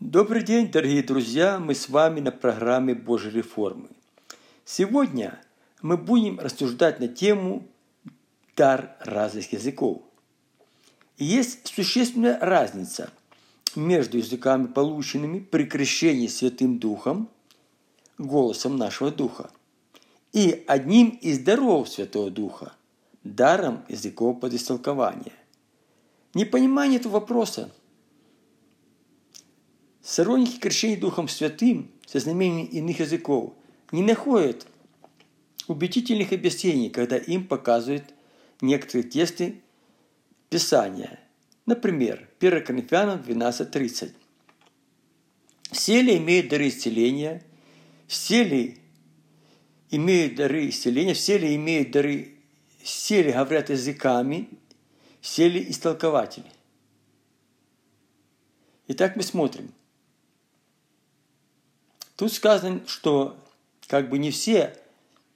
Добрый 0.00 0.44
день, 0.44 0.70
дорогие 0.70 1.02
друзья! 1.02 1.58
Мы 1.58 1.74
с 1.74 1.88
вами 1.88 2.20
на 2.20 2.30
программе 2.30 2.94
Божьей 2.94 3.32
реформы. 3.32 3.88
Сегодня 4.64 5.40
мы 5.82 5.96
будем 5.96 6.38
рассуждать 6.38 7.00
на 7.00 7.08
тему 7.08 7.66
дар 8.54 8.96
разных 9.00 9.52
языков. 9.52 10.02
Есть 11.16 11.66
существенная 11.74 12.38
разница 12.38 13.10
между 13.74 14.18
языками, 14.18 14.66
полученными 14.66 15.40
при 15.40 15.64
крещении 15.64 16.28
Святым 16.28 16.78
Духом, 16.78 17.28
голосом 18.18 18.76
нашего 18.76 19.10
Духа, 19.10 19.50
и 20.32 20.62
одним 20.68 21.08
из 21.08 21.40
даров 21.40 21.88
Святого 21.88 22.30
Духа, 22.30 22.72
даром 23.24 23.84
языков 23.88 24.38
под 24.38 24.54
истолкование. 24.54 25.34
Непонимание 26.34 27.00
этого 27.00 27.14
вопроса 27.14 27.72
Сторонники 30.08 30.58
крещения 30.58 30.96
Духом 30.96 31.28
Святым 31.28 31.90
со 32.06 32.18
знамением 32.18 32.66
иных 32.68 33.00
языков 33.00 33.52
не 33.92 34.00
находят 34.00 34.66
убедительных 35.66 36.32
объяснений, 36.32 36.88
когда 36.88 37.18
им 37.18 37.46
показывают 37.46 38.04
некоторые 38.62 39.06
тексты 39.06 39.60
Писания. 40.48 41.20
Например, 41.66 42.26
1 42.40 42.64
Коринфянам 42.64 43.20
12.30. 43.20 44.12
Все 45.72 46.00
ли 46.00 46.16
имеют 46.16 46.48
дары 46.48 46.68
исцеления? 46.68 47.44
Все 48.06 48.44
ли 48.44 48.78
имеют 49.90 50.36
дары 50.36 50.70
исцеления? 50.70 51.12
Все 51.12 51.36
ли 51.36 51.54
имеют 51.54 51.90
дары? 51.90 52.32
Все 52.82 53.22
ли 53.22 53.32
говорят 53.32 53.68
языками? 53.68 54.48
Все 55.20 55.50
ли 55.50 55.70
истолкователи? 55.70 56.50
Итак, 58.86 59.14
мы 59.14 59.22
смотрим. 59.22 59.74
Тут 62.18 62.32
сказано, 62.32 62.80
что 62.88 63.36
как 63.86 64.08
бы 64.08 64.18
не 64.18 64.32
все 64.32 64.74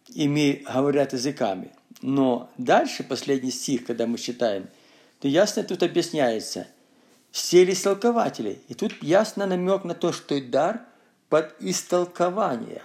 имеют, 0.08 0.64
говорят 0.64 1.12
языками. 1.12 1.70
Но 2.02 2.50
дальше, 2.58 3.04
последний 3.04 3.52
стих, 3.52 3.86
когда 3.86 4.08
мы 4.08 4.18
читаем, 4.18 4.68
то 5.20 5.28
ясно 5.28 5.62
тут 5.62 5.84
объясняется. 5.84 6.66
Все 7.30 7.64
ли 7.64 7.72
истолкователи? 7.72 8.60
И 8.66 8.74
тут 8.74 9.00
ясно 9.00 9.46
намек 9.46 9.84
на 9.84 9.94
то, 9.94 10.10
что 10.10 10.40
дар 10.40 10.82
под 11.28 11.54
истолкование 11.60 12.82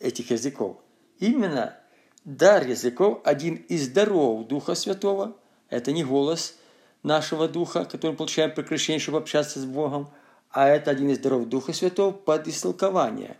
этих 0.00 0.30
языков. 0.30 0.78
Именно 1.18 1.76
дар 2.24 2.66
языков– 2.66 3.20
один 3.24 3.56
из 3.56 3.88
даров 3.88 4.48
Духа 4.48 4.74
Святого. 4.74 5.36
Это 5.68 5.92
не 5.92 6.02
голос 6.02 6.56
нашего 7.02 7.46
Духа, 7.46 7.84
который 7.84 8.12
мы 8.12 8.16
получаем 8.16 8.54
при 8.54 8.62
крещении, 8.62 9.00
чтобы 9.00 9.18
общаться 9.18 9.60
с 9.60 9.66
Богом– 9.66 10.08
а 10.54 10.68
это 10.68 10.92
один 10.92 11.10
из 11.10 11.18
даров 11.18 11.48
Духа 11.48 11.72
Святого 11.72 12.12
под 12.12 12.46
истолкование. 12.46 13.36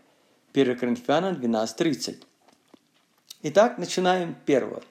1 0.53 0.77
Коринфянам 0.77 1.35
12.30. 1.35 2.21
Итак, 3.43 3.77
начинаем 3.77 4.35
первое. 4.45 4.81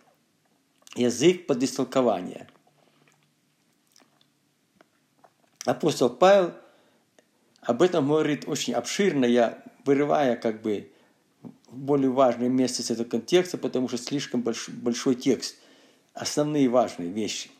Язык 0.96 1.46
под 1.46 1.62
истолкование. 1.62 2.48
Апостол 5.66 6.08
Павел 6.08 6.54
об 7.60 7.82
этом 7.82 8.08
говорит 8.08 8.48
очень 8.48 8.72
обширно, 8.72 9.26
я 9.26 9.62
вырывая 9.84 10.36
как 10.36 10.62
бы 10.62 10.90
более 11.70 12.10
важное 12.10 12.48
место 12.48 12.82
с 12.82 12.90
этого 12.90 13.06
контекста, 13.06 13.58
потому 13.58 13.88
что 13.88 13.98
слишком 13.98 14.40
большой, 14.40 14.74
большой 14.74 15.14
текст, 15.14 15.56
основные 16.14 16.70
важные 16.70 17.10
вещи. 17.10 17.50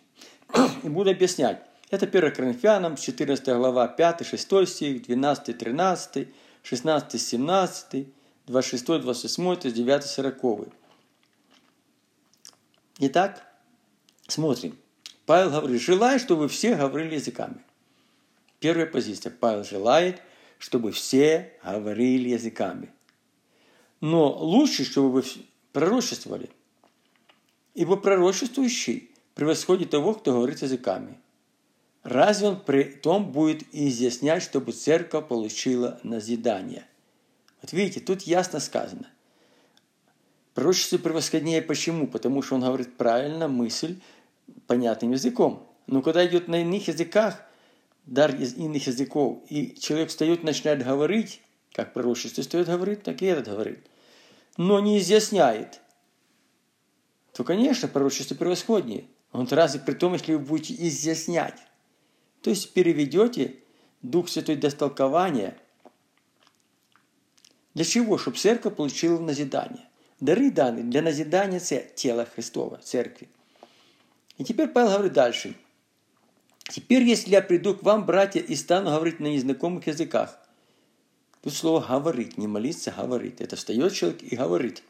И 0.83 0.89
буду 0.89 1.11
объяснять. 1.11 1.63
Это 1.95 2.07
1 2.07 2.35
Коринфянам, 2.35 2.97
14 2.97 3.47
глава, 3.47 3.95
5-6 3.97 4.67
стих, 4.67 5.03
12-13, 5.03 6.27
16-17, 6.65 8.07
26-28, 8.49 9.61
39-40. 9.61 10.73
Итак, 12.99 13.47
смотрим. 14.27 14.77
Павел 15.25 15.51
говорит, 15.51 15.81
желаю, 15.81 16.19
чтобы 16.19 16.43
вы 16.43 16.49
все 16.49 16.75
говорили 16.75 17.15
языками. 17.15 17.63
Первая 18.59 18.87
позиция. 18.87 19.31
Павел 19.31 19.63
желает, 19.63 20.21
чтобы 20.59 20.91
все 20.91 21.53
говорили 21.63 22.31
языками. 22.31 22.91
Но 24.01 24.33
лучше, 24.33 24.85
чтобы 24.85 25.13
вы 25.13 25.25
пророчествовали. 25.73 26.51
Ибо 27.75 27.95
пророчествующий 27.95 29.13
превосходит 29.37 29.91
того, 29.91 30.15
кто 30.15 30.33
говорит 30.33 30.61
языками. 30.61 31.21
Разве 32.05 32.49
он 32.49 32.61
при 32.61 32.85
том 32.85 33.33
будет 33.33 33.65
изъяснять, 33.73 34.43
чтобы 34.43 34.73
церковь 34.73 35.27
получила 35.27 35.99
назидание? 36.03 36.87
Вот 37.63 37.73
видите, 37.73 38.01
тут 38.01 38.23
ясно 38.23 38.61
сказано. 38.61 39.09
Пророчество 40.53 40.99
превосходнее 40.99 41.63
почему? 41.63 42.07
Потому 42.07 42.43
что 42.43 42.57
он 42.57 42.61
говорит 42.61 42.99
правильно 42.99 43.49
мысль 43.49 43.99
понятным 44.67 45.13
языком. 45.13 45.67
Но 45.87 46.03
когда 46.03 46.25
идет 46.27 46.47
на 46.47 46.61
иных 46.61 46.89
языках, 46.89 47.43
дар 48.05 48.35
из 48.35 48.55
иных 48.55 48.87
языков, 48.87 49.43
и 49.49 49.75
человек 49.75 50.11
встает 50.11 50.43
и 50.43 50.47
начинает 50.47 50.85
говорить, 50.85 51.41
как 51.73 51.95
пророчество 51.95 52.43
стоит 52.43 52.67
говорить, 52.67 53.03
так 53.03 53.23
и 53.23 53.27
этот 53.27 53.49
говорит, 53.49 53.81
но 54.59 54.79
не 54.79 54.99
изъясняет, 54.99 55.81
то, 57.33 57.45
конечно, 57.45 57.89
пророчество 57.89 58.35
превосходнее. 58.35 59.07
Он 59.33 59.49
разве 59.51 59.81
при 59.81 59.95
том, 59.95 60.13
если 60.13 60.35
вы 60.35 60.39
будете 60.39 60.75
изъяснять. 60.87 61.59
То 62.45 62.51
есть 62.51 62.75
переведете 62.75 63.55
Дух 64.03 64.29
Святой 64.29 64.57
до 64.57 64.71
толкования. 64.71 65.57
Для 67.73 67.87
чего? 67.87 68.19
Чтобы 68.19 68.37
церковь 68.37 68.77
получила 68.77 69.19
назидание. 69.19 69.89
Дары 70.21 70.51
даны 70.51 70.83
для 70.83 71.01
назидания 71.01 71.59
тела 71.59 72.27
Христова, 72.27 72.77
церкви. 72.83 73.31
И 74.37 74.45
теперь 74.45 74.69
Павел 74.69 74.91
говорит 74.91 75.15
дальше. 75.15 75.55
Теперь, 76.65 77.05
если 77.05 77.31
я 77.31 77.41
приду 77.41 77.75
к 77.75 77.83
вам, 77.83 78.05
братья, 78.05 78.41
и 78.41 78.55
стану 78.57 78.91
говорить 78.91 79.21
на 79.21 79.29
незнакомых 79.29 79.87
языках, 79.87 80.39
тут 81.41 81.55
слово 81.55 81.81
«говорить», 81.81 82.37
не 82.37 82.47
молиться, 82.47 82.93
а 82.95 83.07
говорить. 83.07 83.41
Это 83.41 83.57
встает 83.57 83.95
человек 83.95 84.23
и 84.23 84.37
говорит. 84.37 84.83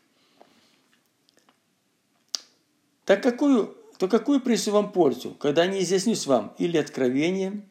Так 3.04 3.22
какую 3.22 3.76
то 3.98 4.08
какую 4.08 4.40
принесу 4.40 4.72
вам 4.72 4.92
пользу, 4.92 5.34
когда 5.34 5.66
не 5.66 5.82
изъяснюсь 5.82 6.26
вам 6.26 6.54
или 6.58 6.76
откровением, 6.76 7.70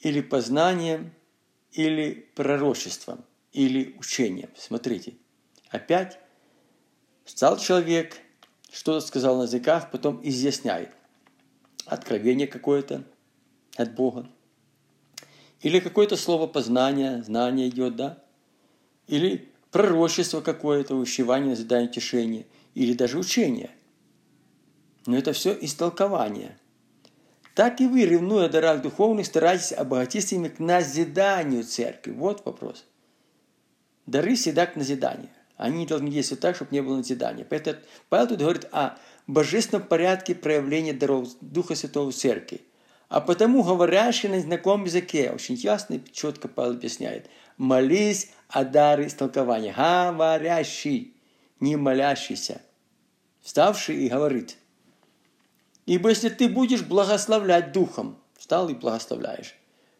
или 0.00 0.20
познанием, 0.20 1.12
или 1.72 2.28
пророчеством, 2.34 3.24
или 3.52 3.96
учением? 3.98 4.50
Смотрите, 4.56 5.14
опять 5.70 6.18
стал 7.24 7.58
человек, 7.58 8.16
что-то 8.70 9.06
сказал 9.06 9.38
на 9.38 9.42
языках, 9.44 9.90
потом 9.90 10.20
изъясняет. 10.22 10.90
Откровение 11.86 12.46
какое-то 12.46 13.04
от 13.76 13.94
Бога. 13.94 14.28
Или 15.60 15.80
какое-то 15.80 16.16
слово 16.16 16.46
познания, 16.46 17.22
знание 17.22 17.68
идет, 17.68 17.96
да? 17.96 18.22
Или 19.06 19.48
пророчество 19.70 20.40
какое-то, 20.40 20.94
увещевание, 20.94 21.50
назидание, 21.50 21.88
тешение. 21.88 22.46
Или 22.74 22.92
даже 22.92 23.18
учение– 23.18 23.70
но 25.06 25.16
это 25.16 25.32
все 25.32 25.56
истолкование. 25.60 26.58
Так 27.54 27.80
и 27.80 27.86
вы, 27.86 28.06
ревнуя 28.06 28.46
о 28.46 28.48
дарах 28.48 28.80
духовных, 28.80 29.26
старайтесь 29.26 29.72
обогатиться 29.72 30.34
ими 30.34 30.48
к 30.48 30.58
назиданию 30.58 31.64
церкви. 31.64 32.12
Вот 32.12 32.44
вопрос. 32.46 32.84
Дары 34.06 34.36
всегда 34.36 34.66
к 34.66 34.76
назиданию. 34.76 35.28
Они 35.56 35.86
должны 35.86 36.08
действовать 36.08 36.40
так, 36.40 36.56
чтобы 36.56 36.70
не 36.72 36.80
было 36.80 36.96
назидания. 36.96 37.44
Поэтому 37.44 37.78
Павел 38.08 38.28
тут 38.28 38.38
говорит 38.38 38.64
о 38.72 38.96
божественном 39.26 39.86
порядке 39.86 40.34
проявления 40.34 40.94
даров 40.94 41.28
Духа 41.40 41.74
Святого 41.74 42.10
в 42.10 42.14
церкви. 42.14 42.62
А 43.08 43.20
потому 43.20 43.62
говорящий 43.62 44.30
на 44.30 44.40
знакомом 44.40 44.86
языке, 44.86 45.30
очень 45.30 45.54
ясно 45.56 45.94
и 45.94 46.12
четко 46.12 46.48
Павел 46.48 46.72
объясняет, 46.72 47.28
молись 47.58 48.30
о 48.48 48.64
даре 48.64 49.06
истолкования. 49.06 49.74
Говорящий, 49.74 51.14
не 51.60 51.76
молящийся. 51.76 52.62
Вставший 53.42 53.96
и 53.96 54.08
говорит– 54.08 54.56
Ибо 55.86 56.10
если 56.10 56.28
ты 56.28 56.48
будешь 56.48 56.82
благословлять 56.82 57.72
духом, 57.72 58.18
встал 58.36 58.68
и 58.68 58.74
благословляешь, 58.74 59.54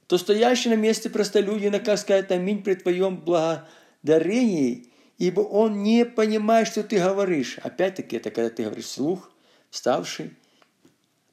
то 0.06 0.18
стоящий 0.18 0.68
на 0.68 0.74
месте 0.74 1.10
простолюдина, 1.10 1.80
как 1.80 1.98
сказать 1.98 2.30
аминь 2.30 2.62
при 2.62 2.74
твоем 2.74 3.16
благодарении, 3.16 4.92
ибо 5.18 5.40
он 5.40 5.82
не 5.82 6.04
понимает, 6.04 6.68
что 6.68 6.82
ты 6.82 6.98
говоришь. 6.98 7.58
Опять-таки, 7.58 8.16
это 8.16 8.30
когда 8.30 8.50
ты 8.50 8.64
говоришь 8.64 8.84
вслух, 8.84 9.30
вставший 9.70 10.36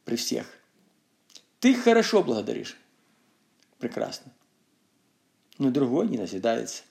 при 0.05 0.15
всех. 0.15 0.47
Ты 1.59 1.75
хорошо 1.75 2.23
благодаришь. 2.23 2.77
Прекрасно. 3.79 4.31
Но 5.57 5.71
другой 5.71 6.07
не 6.07 6.17
назидается. 6.17 6.83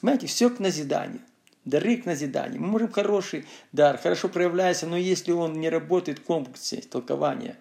Понимаете, 0.00 0.28
все 0.28 0.50
к 0.50 0.60
назиданию 0.60 1.20
дары 1.64 1.96
к 1.96 2.06
назиданию. 2.06 2.60
Мы 2.60 2.68
можем 2.68 2.90
хороший 2.90 3.46
дар, 3.72 3.98
хорошо 3.98 4.28
проявляется, 4.28 4.86
но 4.86 4.96
если 4.96 5.32
он 5.32 5.60
не 5.60 5.68
работает 5.68 6.18
в 6.18 6.24
комплексе 6.24 6.80
толкования, 6.80 7.58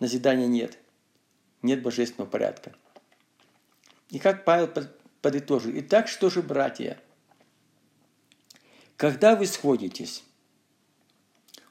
назидания 0.00 0.46
нет. 0.46 0.78
Нет 1.62 1.82
божественного 1.82 2.30
порядка. 2.30 2.74
И 4.10 4.18
как 4.18 4.44
Павел 4.44 4.70
подытожил. 5.20 5.72
Итак, 5.74 6.08
что 6.08 6.30
же, 6.30 6.42
братья? 6.42 6.98
Когда 8.96 9.36
вы 9.36 9.46
сходитесь, 9.46 10.24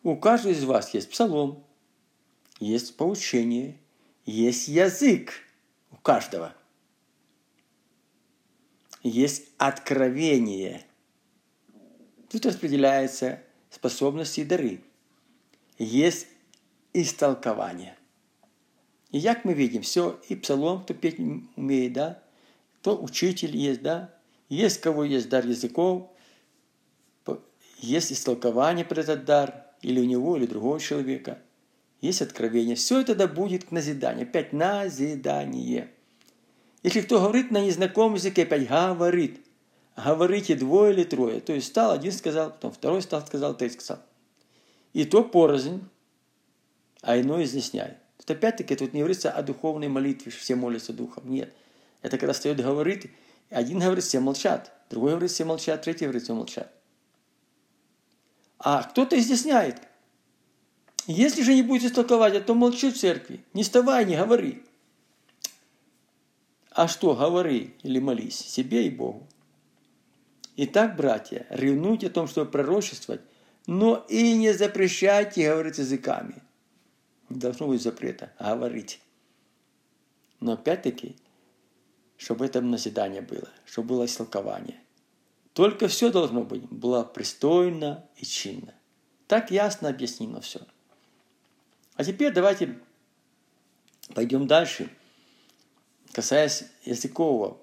у 0.04 0.16
каждого 0.16 0.54
из 0.54 0.63
вас 0.63 0.94
есть 0.94 1.10
псалом, 1.10 1.66
есть 2.60 2.95
поучение, 2.95 3.78
есть 4.25 4.68
язык 4.68 5.33
у 5.92 5.98
каждого. 5.98 6.56
Есть 9.04 9.50
откровение. 9.57 10.87
Тут 12.29 12.45
распределяются 12.45 13.41
способности 13.69 14.41
и 14.41 14.45
дары. 14.45 14.81
Есть 15.77 16.27
истолкование. 16.94 17.95
И 19.12 19.21
как 19.21 19.45
мы 19.45 19.53
видим, 19.53 19.81
все, 19.81 20.19
и 20.27 20.35
псалом, 20.35 20.83
кто 20.83 20.94
петь 20.94 21.19
умеет, 21.56 21.94
да, 21.94 22.24
то 22.81 23.01
учитель 23.01 23.56
есть, 23.56 23.81
да, 23.81 24.13
есть 24.50 24.81
кого 24.81 25.03
есть 25.03 25.29
дар 25.29 25.45
языков, 25.45 26.09
есть 27.79 28.12
истолкование 28.12 28.85
про 28.85 29.01
этот 29.01 29.23
дар, 29.25 29.68
или 29.81 30.00
у 30.00 30.06
него, 30.06 30.35
или 30.35 30.45
другого 30.45 30.80
человека, 30.80 31.39
есть 32.01 32.21
откровение. 32.21 32.75
Все 32.75 33.01
это 33.01 33.15
да 33.15 33.27
будет 33.27 33.65
к 33.65 33.71
назиданию. 33.71 34.23
Опять 34.27 34.53
назидание. 34.53 35.89
Если 36.83 37.01
кто 37.01 37.19
говорит 37.19 37.51
на 37.51 37.63
незнакомом 37.63 38.15
языке, 38.15 38.44
опять 38.44 38.68
говорит. 38.68 39.41
Говорите 39.97 40.55
двое 40.55 40.94
или 40.94 41.03
трое. 41.03 41.41
То 41.41 41.53
есть 41.53 41.67
стал, 41.67 41.91
один 41.91 42.11
сказал, 42.11 42.51
потом 42.51 42.71
второй 42.71 43.01
стал, 43.01 43.25
сказал, 43.25 43.57
третий 43.57 43.79
сказал. 43.79 44.03
И 44.94 45.05
то 45.05 45.23
порознь, 45.23 45.83
а 47.01 47.19
иной 47.19 47.45
изъясняет. 47.45 47.97
Тут 48.19 48.29
опять-таки 48.31 48.75
тут 48.75 48.94
не 48.94 48.99
говорится 48.99 49.31
о 49.31 49.41
духовной 49.41 49.88
молитве, 49.88 50.31
все 50.31 50.55
молятся 50.55 50.94
духом. 50.94 51.29
Нет. 51.31 51.51
Это 52.03 52.19
когда 52.19 52.35
стоит 52.35 52.57
говорит, 52.57 53.11
один 53.49 53.79
говорит, 53.79 54.03
все 54.03 54.19
молчат, 54.19 54.71
другой 54.91 55.11
говорит, 55.11 55.31
все 55.31 55.45
молчат, 55.45 55.81
третий 55.81 56.05
говорит, 56.05 56.23
все 56.23 56.35
молчат. 56.35 56.71
А 58.59 58.83
кто-то 58.83 59.17
изъясняет. 59.17 59.81
Если 61.07 61.41
же 61.41 61.55
не 61.55 61.63
будете 61.63 61.89
толковать, 61.89 62.45
то 62.45 62.53
молчи 62.53 62.91
в 62.91 62.97
церкви. 62.97 63.44
Не 63.53 63.63
вставай, 63.63 64.05
не 64.05 64.15
говори. 64.15 64.63
А 66.69 66.88
что, 66.88 67.15
говори 67.15 67.75
или 67.81 67.99
молись 67.99 68.38
себе 68.38 68.85
и 68.85 68.91
Богу. 68.91 69.27
Итак, 70.59 70.95
братья, 70.95 71.45
ревнуйте 71.51 72.07
о 72.07 72.09
том, 72.09 72.27
чтобы 72.27 72.50
пророчествовать, 72.50 73.21
но 73.68 74.04
и 74.09 74.33
не 74.33 74.54
запрещайте 74.54 75.51
говорить 75.51 75.77
языками. 75.77 76.42
Не 77.30 77.39
должно 77.39 77.68
быть 77.68 77.80
запрета, 77.80 78.33
говорить. 78.39 79.00
Но 80.39 80.54
опять-таки, 80.54 81.15
чтобы 82.18 82.48
это 82.48 82.59
назидание 82.62 83.21
было, 83.21 83.48
чтобы 83.65 83.89
было 83.89 84.06
истолкование. 84.06 84.80
Только 85.54 85.88
все 85.88 86.12
должно 86.12 86.44
быть 86.44 86.63
было 86.63 87.04
пристойно 87.04 88.09
и 88.15 88.25
чинно. 88.25 88.74
Так 89.27 89.51
ясно 89.51 89.89
объяснено 89.89 90.42
все. 90.42 90.62
А 91.94 92.04
теперь 92.04 92.33
давайте 92.33 92.80
пойдем 94.15 94.48
дальше, 94.48 94.89
касаясь 96.13 96.63
языкового 96.83 97.59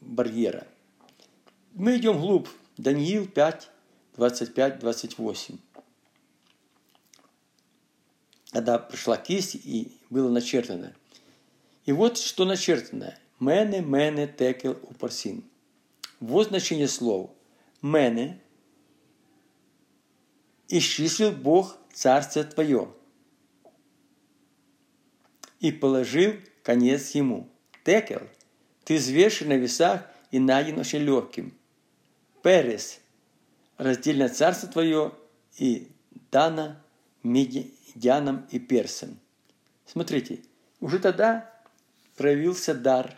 барьера. 0.00 0.66
Мы 1.74 1.96
идем 1.96 2.18
вглубь. 2.18 2.48
Даниил 2.76 3.26
5, 3.26 3.70
25, 4.16 4.78
28. 4.78 5.58
Когда 8.52 8.78
пришла 8.78 9.16
кисть 9.16 9.54
и 9.54 9.92
было 10.08 10.30
начертано. 10.30 10.94
И 11.84 11.92
вот 11.92 12.18
что 12.18 12.44
начертано. 12.44 13.16
Мене, 13.38 13.80
мене, 13.80 14.26
текел, 14.26 14.78
упарсин. 14.82 15.44
Вот 16.20 16.48
значение 16.48 16.88
слов. 16.88 17.30
Мене 17.82 18.40
исчислил 20.68 21.32
Бог 21.32 21.76
царство 21.92 22.44
твое 22.44 22.92
и 25.60 25.72
положил 25.72 26.34
конец 26.62 27.10
ему. 27.10 27.48
Текел, 27.84 28.22
ты 28.84 28.96
взвешен 28.96 29.48
на 29.48 29.54
весах 29.56 30.06
и 30.30 30.38
найден 30.38 30.78
очень 30.78 31.00
легким. 31.00 31.54
Перес, 32.42 33.00
раздельно 33.76 34.28
царство 34.28 34.68
твое 34.68 35.12
и 35.58 35.88
дано 36.30 36.76
медианам 37.22 38.46
и 38.50 38.58
персам. 38.58 39.18
Смотрите, 39.86 40.40
уже 40.80 40.98
тогда 40.98 41.50
проявился 42.16 42.74
дар 42.74 43.16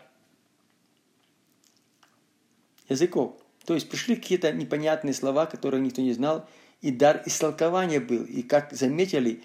языков. 2.89 3.37
То 3.65 3.75
есть 3.75 3.89
пришли 3.89 4.15
какие-то 4.15 4.51
непонятные 4.51 5.13
слова, 5.13 5.45
которые 5.45 5.81
никто 5.81 6.01
не 6.01 6.13
знал, 6.13 6.47
и 6.81 6.91
дар 6.91 7.23
истолкования 7.25 8.01
был. 8.01 8.25
И 8.25 8.43
как 8.43 8.73
заметили, 8.73 9.41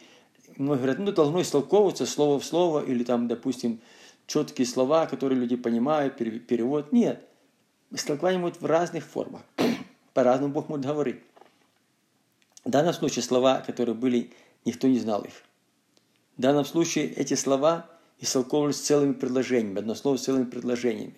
многие 0.56 0.78
говорят, 0.78 0.98
ну, 0.98 1.12
должно 1.12 1.40
истолковываться 1.42 2.04
слово 2.04 2.40
в 2.40 2.44
слово, 2.44 2.84
или 2.84 3.04
там, 3.04 3.28
допустим, 3.28 3.80
четкие 4.26 4.66
слова, 4.66 5.06
которые 5.06 5.38
люди 5.38 5.54
понимают, 5.56 6.16
перевод. 6.16 6.92
Нет. 6.92 7.27
Истолкование 7.90 8.40
будет 8.40 8.60
в 8.60 8.66
разных 8.66 9.04
формах. 9.04 9.42
По-разному 10.14 10.52
Бог 10.52 10.68
может 10.68 10.86
говорить. 10.86 11.20
В 12.64 12.70
данном 12.70 12.92
случае 12.92 13.22
слова, 13.22 13.60
которые 13.60 13.94
были, 13.94 14.32
никто 14.64 14.88
не 14.88 14.98
знал 14.98 15.22
их. 15.22 15.32
В 16.36 16.40
данном 16.40 16.64
случае 16.64 17.06
эти 17.12 17.34
слова 17.34 17.88
истолковывались 18.20 18.80
целыми 18.80 19.12
предложениями, 19.12 19.78
одно 19.78 19.94
слово 19.94 20.18
целыми 20.18 20.44
предложениями. 20.44 21.16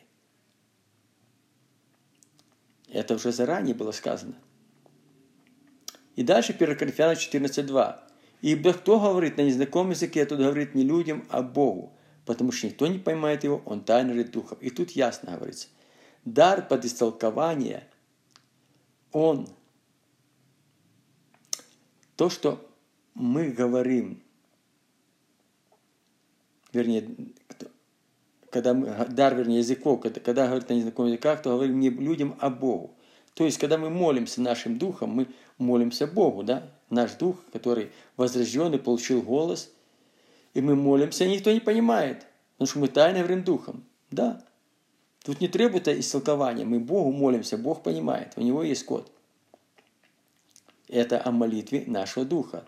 Это 2.89 3.15
уже 3.15 3.33
заранее 3.33 3.75
было 3.75 3.93
сказано. 3.93 4.35
И 6.17 6.23
дальше 6.23 6.53
1 6.53 6.77
Коринфянам 6.77 7.17
14.2. 7.17 7.99
Ибо 8.43 8.73
кто 8.73 8.99
говорит 8.99 9.37
на 9.37 9.43
незнакомом 9.43 9.91
языке, 9.91 10.25
тот 10.25 10.39
говорит 10.39 10.75
не 10.75 10.85
людям, 10.85 11.25
а 11.31 11.43
Богу, 11.43 11.93
потому 12.27 12.53
что 12.53 12.67
никто 12.67 12.87
не 12.87 12.99
поймает 12.99 13.45
его, 13.45 13.63
он 13.65 13.83
тайный 13.83 14.25
духов. 14.25 14.61
И 14.63 14.71
тут 14.71 14.91
ясно 14.93 15.37
говорится. 15.37 15.69
Дар 16.25 16.67
под 16.67 16.85
истолкование, 16.85 17.89
он 19.13 19.49
то, 22.17 22.29
что 22.29 22.69
мы 23.15 23.51
говорим, 23.51 24.23
вернее, 26.73 27.09
когда 28.51 28.75
мы, 28.75 29.07
дар, 29.09 29.35
вернее, 29.35 29.59
языков, 29.59 30.01
когда, 30.01 30.21
когда 30.21 30.47
говорит 30.47 30.69
на 30.69 30.75
незнакомых 30.75 31.13
языках, 31.13 31.43
то 31.43 31.51
говорим 31.51 31.81
не 31.81 31.89
людям, 31.89 32.37
а 32.41 32.51
Богу. 32.51 32.95
То 33.35 33.45
есть, 33.45 33.59
когда 33.59 33.79
мы 33.79 33.91
молимся 33.91 34.43
нашим 34.43 34.77
духом, 34.77 35.11
мы 35.11 35.29
молимся 35.57 36.07
Богу, 36.07 36.43
да? 36.43 36.69
Наш 36.91 37.13
дух, 37.13 37.37
который 37.53 37.91
возрожденный, 38.17 38.79
получил 38.79 39.23
голос, 39.23 39.71
и 40.53 40.61
мы 40.61 40.75
молимся, 40.75 41.25
и 41.25 41.31
никто 41.31 41.53
не 41.53 41.61
понимает, 41.61 42.27
потому 42.53 42.69
что 42.69 42.79
мы 42.81 42.89
тайно 42.89 43.21
говорим 43.21 43.45
духом. 43.45 43.85
Да. 44.11 44.45
Тут 45.25 45.41
не 45.41 45.49
требуется 45.49 45.99
истолкования, 45.99 46.65
мы 46.65 46.81
Богу 46.81 47.13
молимся, 47.13 47.59
Бог 47.59 47.83
понимает, 47.83 48.33
у 48.37 48.41
Него 48.41 48.63
есть 48.63 48.85
код. 48.85 49.13
Это 50.89 51.23
о 51.25 51.31
молитве 51.31 51.85
нашего 51.87 52.25
духа. 52.25 52.65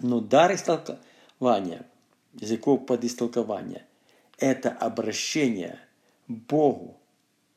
Но 0.00 0.20
дар 0.20 0.54
истолкования, 0.54 1.86
языков 2.32 2.86
под 2.86 3.04
истолкование– 3.04 3.86
это 4.38 4.70
обращение 4.70 5.78
Богу, 6.26 6.96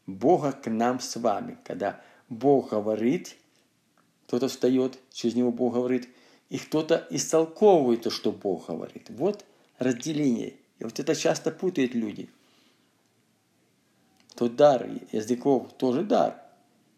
Бога 0.05 0.51
к 0.51 0.69
нам 0.69 0.99
с 0.99 1.15
вами. 1.15 1.57
Когда 1.63 2.01
Бог 2.29 2.69
говорит, 2.69 3.35
кто-то 4.27 4.47
встает, 4.47 4.99
через 5.11 5.35
него 5.35 5.51
Бог 5.51 5.73
говорит, 5.73 6.09
и 6.49 6.59
кто-то 6.59 7.07
истолковывает 7.09 8.03
то, 8.03 8.11
что 8.11 8.31
Бог 8.31 8.67
говорит. 8.67 9.09
Вот 9.09 9.45
разделение. 9.79 10.53
И 10.77 10.83
вот 10.83 10.99
это 10.99 11.15
часто 11.15 11.51
путают 11.51 11.95
люди. 11.95 12.29
То 14.35 14.49
дар 14.49 14.87
языков 15.11 15.73
тоже 15.77 16.03
дар. 16.03 16.41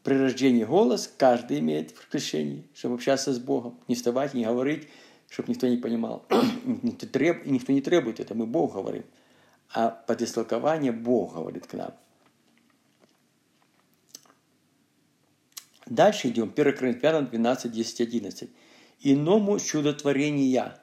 При 0.03 0.15
рождении 0.15 0.63
голос 0.63 1.12
каждый 1.17 1.60
имеет 1.60 1.91
в 1.91 2.10
крещении, 2.10 2.67
чтобы 2.74 2.96
общаться 2.96 3.34
с 3.34 3.39
Богом. 3.39 3.79
Не 3.88 3.96
вставать, 3.96 4.34
не 4.34 4.46
говорить, 4.46 4.88
чтобы 5.29 5.50
никто 5.50 5.67
не 5.67 5.77
понимал. 5.77 6.25
никто 6.84 7.74
не 7.74 7.82
требует 7.82 8.20
это, 8.20 8.34
мы 8.34 8.46
Бог 8.46 8.74
говорим 8.74 9.03
а 9.74 9.89
под 9.89 10.22
истолкование 10.22 10.91
Бог 10.91 11.34
говорит 11.34 11.67
к 11.67 11.74
нам. 11.74 11.94
Дальше 15.86 16.29
идем. 16.29 16.51
1 16.56 16.75
Коринфянам 16.75 17.27
12, 17.27 17.72
10, 17.72 18.01
11. 18.01 18.50
«Иному 19.01 19.60
чудотворения, 19.60 20.77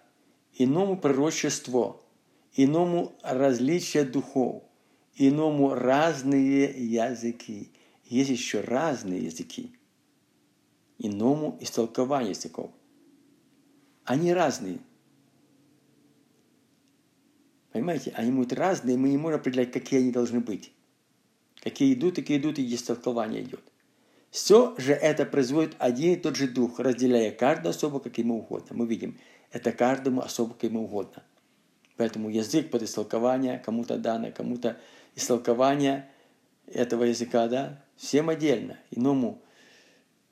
иному 0.54 0.96
пророчество, 0.96 2.00
иному 2.54 3.12
различие 3.22 4.04
духов, 4.04 4.62
иному 5.16 5.74
разные 5.74 6.64
языки». 6.64 7.70
Есть 8.04 8.30
еще 8.30 8.60
разные 8.60 9.24
языки. 9.24 9.72
Иному 10.98 11.56
истолкование 11.60 12.30
языков. 12.30 12.70
Они 14.04 14.32
разные– 14.32 14.78
Понимаете? 17.74 18.12
Они 18.14 18.30
будут 18.30 18.52
разные, 18.52 18.96
мы 18.96 19.08
не 19.08 19.16
можем 19.16 19.40
определять, 19.40 19.72
какие 19.72 19.98
они 19.98 20.12
должны 20.12 20.38
быть. 20.38 20.72
Какие 21.60 21.92
идут, 21.94 22.14
такие 22.14 22.38
идут, 22.38 22.60
и 22.60 22.64
здесь 22.64 22.84
толкование 22.84 23.42
идет. 23.42 23.62
Все 24.30 24.76
же 24.78 24.92
это 24.92 25.26
производит 25.26 25.74
один 25.80 26.12
и 26.12 26.16
тот 26.16 26.36
же 26.36 26.46
дух, 26.46 26.78
разделяя 26.78 27.32
каждую 27.32 27.70
особо, 27.70 27.98
как 27.98 28.16
ему 28.16 28.38
угодно. 28.38 28.76
Мы 28.76 28.86
видим, 28.86 29.18
это 29.50 29.72
каждому 29.72 30.20
особо, 30.20 30.54
как 30.54 30.62
ему 30.70 30.84
угодно. 30.84 31.24
Поэтому 31.96 32.28
язык 32.28 32.70
под 32.70 32.84
истолкование, 32.84 33.58
кому-то 33.58 33.98
данное, 33.98 34.30
кому-то 34.30 34.78
истолкование 35.14 36.10
этого 36.66 37.04
языка, 37.04 37.48
да, 37.48 37.82
всем 37.96 38.28
отдельно. 38.28 38.78
Иному 38.90 39.42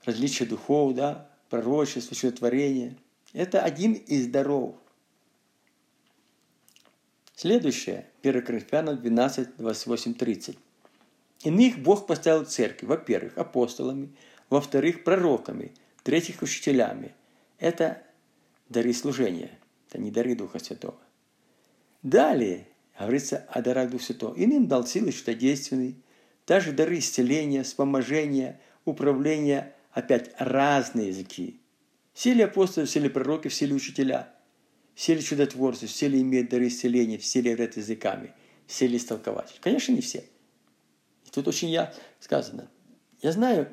различие 0.04 0.48
духов, 0.48 0.94
да, 0.94 1.30
пророчество, 1.48 2.16
чудотворение. 2.16 2.96
Это 3.32 3.62
один 3.62 3.92
из 3.92 4.26
даров. 4.26 4.76
Следующее, 7.34 8.06
1 8.22 8.44
Коринфянам 8.44 9.00
12, 9.00 9.56
28, 9.56 10.14
30. 10.14 10.58
Иных 11.44 11.78
Бог 11.78 12.06
поставил 12.06 12.44
в 12.44 12.48
церкви, 12.48 12.86
во-первых, 12.86 13.36
апостолами, 13.36 14.14
во-вторых, 14.48 15.02
пророками, 15.02 15.72
в-третьих, 15.96 16.42
учителями. 16.42 17.14
Это 17.58 18.02
дары 18.68 18.92
служения, 18.92 19.58
это 19.88 19.98
не 19.98 20.10
дары 20.10 20.36
Духа 20.36 20.58
Святого. 20.58 20.98
Далее 22.02 22.68
говорится 22.98 23.46
о 23.48 23.62
дарах 23.62 23.90
Духа 23.90 24.04
Святого. 24.04 24.34
Иным 24.36 24.68
дал 24.68 24.86
силы 24.86 25.12
чудодейственные, 25.12 25.94
также 26.44 26.72
дары 26.72 26.98
исцеления, 26.98 27.62
вспоможения, 27.62 28.60
управления, 28.84 29.74
опять 29.92 30.32
разные 30.38 31.08
языки. 31.08 31.60
Все 32.12 32.34
ли 32.34 32.42
апостолы, 32.42 32.86
все 32.86 33.00
ли 33.00 33.08
пророки, 33.08 33.48
все 33.48 33.66
ли 33.66 33.74
учителя, 33.74 34.32
все 34.94 35.14
ли 35.14 35.22
чудотворцы, 35.22 35.86
все 35.86 36.08
ли 36.08 36.20
имеют 36.20 36.50
дары 36.50 36.68
исцеления, 36.68 37.18
все 37.18 37.40
ли 37.40 37.54
говорят 37.54 37.76
языками, 37.76 38.34
все 38.66 38.86
ли 38.86 38.98
истолкователи. 38.98 39.58
Конечно, 39.60 39.92
не 39.92 40.00
все. 40.00 40.24
И 41.26 41.30
тут 41.30 41.48
очень 41.48 41.70
я 41.70 41.94
сказано. 42.20 42.68
Я 43.22 43.32
знаю 43.32 43.68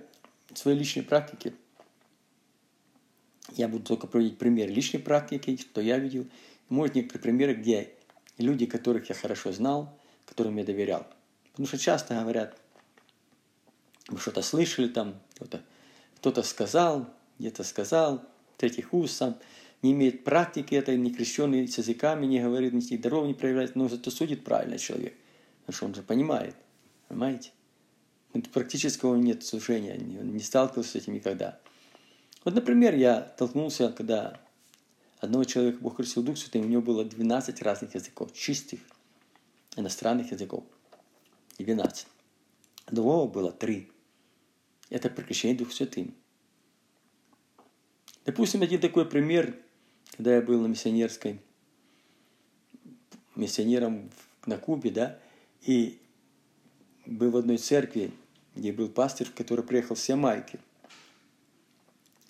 своей 0.53 0.77
личной 0.77 1.03
практики, 1.03 1.53
я 3.55 3.67
буду 3.67 3.83
только 3.83 4.07
приводить 4.07 4.37
пример 4.37 4.69
личной 4.69 4.99
практики, 4.99 5.57
что 5.57 5.81
я 5.81 5.97
видел. 5.97 6.27
Может, 6.69 6.95
некоторые 6.95 7.23
примеры, 7.23 7.53
где 7.55 7.89
люди, 8.41 8.65
которых 8.65 9.09
я 9.09 9.15
хорошо 9.15 9.51
знал, 9.51 9.97
которым 10.25 10.57
я 10.57 10.63
доверял. 10.63 11.07
Потому 11.51 11.67
что 11.67 11.77
часто 11.77 12.15
говорят, 12.15 12.57
вы 14.07 14.19
что-то 14.19 14.41
слышали 14.41 14.87
там, 14.87 15.19
кто-то 15.35 15.61
кто 16.17 16.43
сказал, 16.43 17.09
где-то 17.37 17.63
сказал, 17.63 18.23
третьих 18.57 18.93
уст 18.93 19.15
сам, 19.15 19.37
не 19.81 19.93
имеет 19.93 20.23
практики 20.25 20.75
это 20.75 20.95
не 20.97 21.13
крещенный 21.13 21.67
с 21.67 21.77
языками, 21.77 22.25
не 22.25 22.41
говорит, 22.41 22.73
ни 22.73 22.97
даров 22.97 23.25
не 23.25 23.33
проявляет, 23.33 23.75
но 23.75 23.87
зато 23.87 24.11
судит 24.11 24.43
правильно 24.43 24.77
человек. 24.77 25.15
Потому 25.61 25.75
что 25.77 25.85
он 25.85 25.95
же 25.95 26.01
понимает, 26.01 26.55
понимаете? 27.07 27.51
Практического 28.53 29.15
нет 29.15 29.43
служения, 29.43 29.93
он 29.93 30.33
не 30.33 30.41
сталкивался 30.41 30.91
с 30.91 30.95
этим 30.95 31.13
никогда. 31.13 31.59
Вот, 32.43 32.53
например, 32.53 32.95
я 32.95 33.21
толкнулся, 33.21 33.91
когда 33.91 34.39
одного 35.19 35.43
человека 35.43 35.79
Бог 35.81 35.97
крестил 35.97 36.23
Дух 36.23 36.37
Святый, 36.37 36.61
у 36.61 36.65
него 36.65 36.81
было 36.81 37.05
12 37.05 37.61
разных 37.61 37.95
языков, 37.95 38.33
чистых 38.33 38.79
иностранных 39.75 40.31
языков. 40.31 40.63
12. 41.57 42.07
Другого 42.87 43.29
было 43.29 43.51
3. 43.51 43.89
Это 44.89 45.09
приключение 45.09 45.57
Дух 45.57 45.71
Святым. 45.71 46.15
Допустим, 48.25 48.61
один 48.61 48.79
такой 48.79 49.05
пример, 49.05 49.57
когда 50.15 50.35
я 50.35 50.41
был 50.41 50.61
на 50.61 50.67
миссионерской, 50.67 51.39
миссионером 53.35 54.09
на 54.45 54.57
Кубе, 54.57 54.91
да, 54.91 55.19
и 55.61 55.99
был 57.05 57.31
в 57.31 57.37
одной 57.37 57.57
церкви, 57.57 58.11
где 58.55 58.71
был 58.71 58.89
пастор, 58.89 59.29
который 59.29 59.63
приехал 59.63 59.95
с 59.95 60.09
Ямайки. 60.09 60.59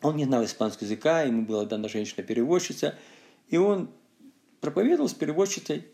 Он 0.01 0.15
не 0.15 0.25
знал 0.25 0.45
испанского 0.45 0.85
языка, 0.85 1.23
ему 1.23 1.43
была 1.43 1.65
дана 1.65 1.89
женщина-переводчица, 1.89 2.97
и 3.49 3.57
он 3.57 3.89
проповедовал 4.61 5.09
с 5.09 5.13
переводчицей, 5.13 5.87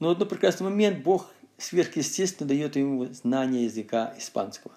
но 0.00 0.08
в 0.08 0.12
один 0.12 0.28
прекрасный 0.28 0.64
момент 0.64 1.04
Бог 1.04 1.30
сверхъестественно 1.56 2.48
дает 2.48 2.76
ему 2.76 3.06
знание 3.06 3.64
языка 3.64 4.14
испанского, 4.18 4.74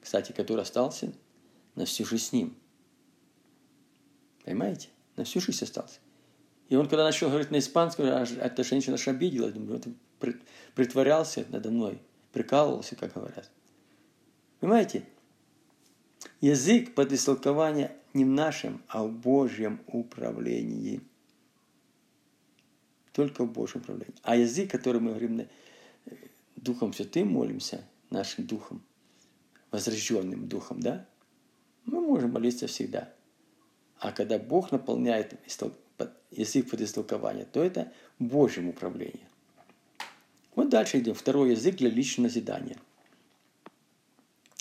кстати, 0.00 0.32
который 0.32 0.62
остался 0.62 1.12
на 1.74 1.84
всю 1.84 2.04
жизнь 2.04 2.24
с 2.24 2.32
ним. 2.32 2.56
Понимаете? 4.44 4.88
На 5.16 5.24
всю 5.24 5.40
жизнь 5.40 5.62
остался. 5.62 6.00
И 6.68 6.76
он, 6.76 6.88
когда 6.88 7.04
начал 7.04 7.28
говорить 7.28 7.50
на 7.50 7.58
испанском, 7.58 8.06
эта 8.06 8.64
женщина 8.64 8.94
аж 8.94 9.08
обиделась, 9.08 9.54
думаю, 9.54 9.78
это 9.78 9.90
притворялся 10.74 11.46
надо 11.50 11.70
мной, 11.70 12.00
прикалывался, 12.32 12.96
как 12.96 13.14
говорят. 13.14 13.50
Понимаете? 14.60 15.04
Язык 16.40 16.94
под 16.94 17.12
истолкование 17.12 17.96
не 18.14 18.24
в 18.24 18.28
нашем, 18.28 18.82
а 18.88 19.04
в 19.04 19.12
Божьем 19.12 19.80
управлении. 19.86 21.00
Только 23.12 23.44
в 23.44 23.52
Божьем 23.52 23.80
управлении. 23.80 24.14
А 24.22 24.36
язык, 24.36 24.70
который 24.70 25.00
мы 25.00 25.10
говорим 25.10 25.40
э, 25.40 25.46
Духом 26.56 26.92
Святым 26.92 27.28
молимся, 27.28 27.84
нашим 28.10 28.46
Духом, 28.46 28.82
возрожденным 29.70 30.48
Духом, 30.48 30.80
да, 30.80 31.06
мы 31.84 32.00
можем 32.00 32.32
молиться 32.32 32.66
всегда. 32.66 33.12
А 33.98 34.12
когда 34.12 34.38
Бог 34.38 34.70
наполняет 34.70 35.34
язык 36.30 36.70
под 36.70 36.80
истолкование, 36.80 37.44
то 37.44 37.62
это 37.62 37.92
Божьем 38.18 38.68
управлении. 38.68 39.26
Вот 40.54 40.68
дальше 40.68 40.98
идем. 40.98 41.14
Второй 41.14 41.52
язык 41.52 41.76
для 41.76 41.90
личного 41.90 42.26
назидания. 42.28 42.76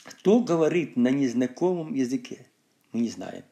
Кто 0.07 0.39
говорит 0.39 0.95
на 0.95 1.09
незнакомом 1.09 1.93
языке? 1.93 2.47
Мы 2.93 3.01
не 3.01 3.09
знаем. 3.09 3.43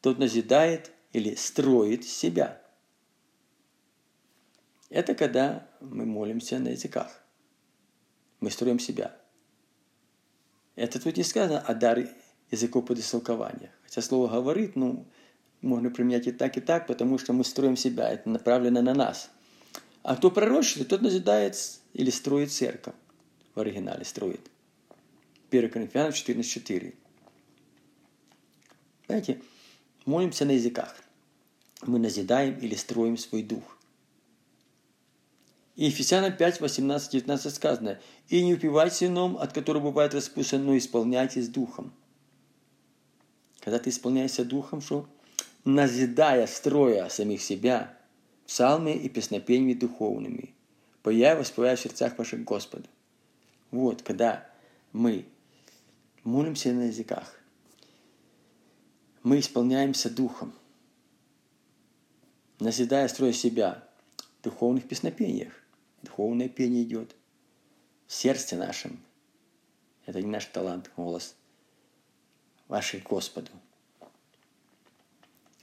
Тот 0.00 0.18
назидает 0.18 0.90
или 1.12 1.36
строит 1.36 2.04
себя. 2.04 2.60
Это 4.90 5.14
когда 5.14 5.68
мы 5.80 6.04
молимся 6.04 6.58
на 6.58 6.70
языках. 6.70 7.22
Мы 8.40 8.50
строим 8.50 8.80
себя. 8.80 9.16
Это 10.74 11.00
тут 11.00 11.16
не 11.16 11.22
сказано 11.22 11.60
о 11.60 11.72
даре 11.72 12.10
языков 12.50 12.86
под 12.86 12.98
истолкование. 12.98 13.70
Хотя 13.84 14.02
слово 14.02 14.28
«говорит», 14.28 14.74
ну, 14.74 15.06
можно 15.60 15.90
применять 15.90 16.26
и 16.26 16.32
так, 16.32 16.56
и 16.56 16.60
так, 16.60 16.88
потому 16.88 17.16
что 17.18 17.32
мы 17.32 17.44
строим 17.44 17.76
себя, 17.76 18.10
это 18.10 18.28
направлено 18.28 18.82
на 18.82 18.92
нас. 18.92 19.30
А 20.02 20.16
кто 20.16 20.32
пророчествует, 20.32 20.88
тот 20.88 21.02
назидает 21.02 21.56
или 21.94 22.10
строит 22.10 22.50
церковь. 22.50 22.94
В 23.54 23.60
оригинале 23.60 24.04
строит. 24.04 24.50
1 25.50 25.70
Коринфянам 25.70 26.10
14.4. 26.10 26.94
Знаете, 29.06 29.40
молимся 30.04 30.44
на 30.44 30.52
языках. 30.52 30.96
Мы 31.82 31.98
назидаем 31.98 32.58
или 32.58 32.74
строим 32.74 33.16
свой 33.16 33.42
дух. 33.42 33.76
И 35.76 35.84
Ефесянам 35.84 36.34
5, 36.34 36.60
18, 36.60 37.12
19 37.12 37.54
сказано, 37.54 38.00
«И 38.28 38.42
не 38.42 38.54
упивайтесь 38.54 39.02
вином, 39.02 39.36
от 39.36 39.52
которого 39.52 39.90
бывает 39.90 40.14
распущен, 40.14 40.64
но 40.64 40.76
исполняйтесь 40.76 41.48
духом». 41.48 41.92
Когда 43.60 43.78
ты 43.78 43.90
исполняешься 43.90 44.44
духом, 44.44 44.80
что? 44.80 45.06
Назидая, 45.64 46.46
строя 46.46 47.08
самих 47.08 47.42
себя, 47.42 47.96
псалмы 48.46 48.94
и 48.94 49.08
песнопениями 49.08 49.74
духовными, 49.74 50.54
поя 51.02 51.36
воспевая 51.36 51.76
в 51.76 51.80
сердцах 51.80 52.16
ваших 52.16 52.44
Господу. 52.44 52.88
Вот, 53.70 54.02
когда 54.02 54.48
мы 54.92 55.26
молимся 56.26 56.72
на 56.72 56.88
языках, 56.88 57.40
мы 59.22 59.40
исполняемся 59.40 60.10
духом, 60.10 60.52
назидая, 62.58 63.08
строя 63.08 63.32
себя 63.32 63.88
в 64.40 64.44
духовных 64.44 64.86
песнопениях. 64.86 65.54
Духовное 66.02 66.48
пение 66.48 66.84
идет 66.84 67.16
в 68.06 68.12
сердце 68.12 68.56
нашем. 68.56 69.00
Это 70.04 70.20
не 70.20 70.28
наш 70.28 70.44
талант, 70.46 70.90
голос– 70.96 71.34
вашей 72.68 73.00
Господу. 73.00 73.50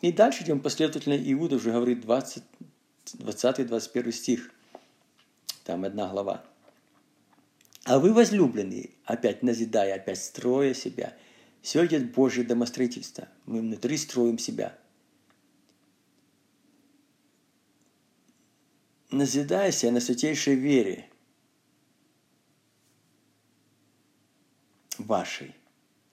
И 0.02 0.12
дальше 0.12 0.44
идем 0.44 0.60
последовательно. 0.60 1.16
Иуда 1.32 1.56
уже 1.56 1.72
говорит 1.72 2.04
20-21 2.04 4.12
стих. 4.12 4.52
Там 5.64 5.86
одна 5.86 6.10
глава. 6.10 6.44
А 7.86 8.00
вы, 8.00 8.14
возлюбленные, 8.14 8.92
опять 9.06 9.44
назидая, 9.44 9.96
опять 9.96 10.20
строя 10.20 10.74
себя, 10.74 11.18
все 11.62 11.86
идет 11.86 12.14
Божье 12.14 12.44
домостроительство. 12.44 13.28
Мы 13.46 13.60
внутри 13.60 13.98
строим 13.98 14.38
себя. 14.38 14.78
Назидайся 19.12 19.92
на 19.92 20.00
святейшей 20.00 20.56
вере 20.56 21.10
вашей. 24.98 25.54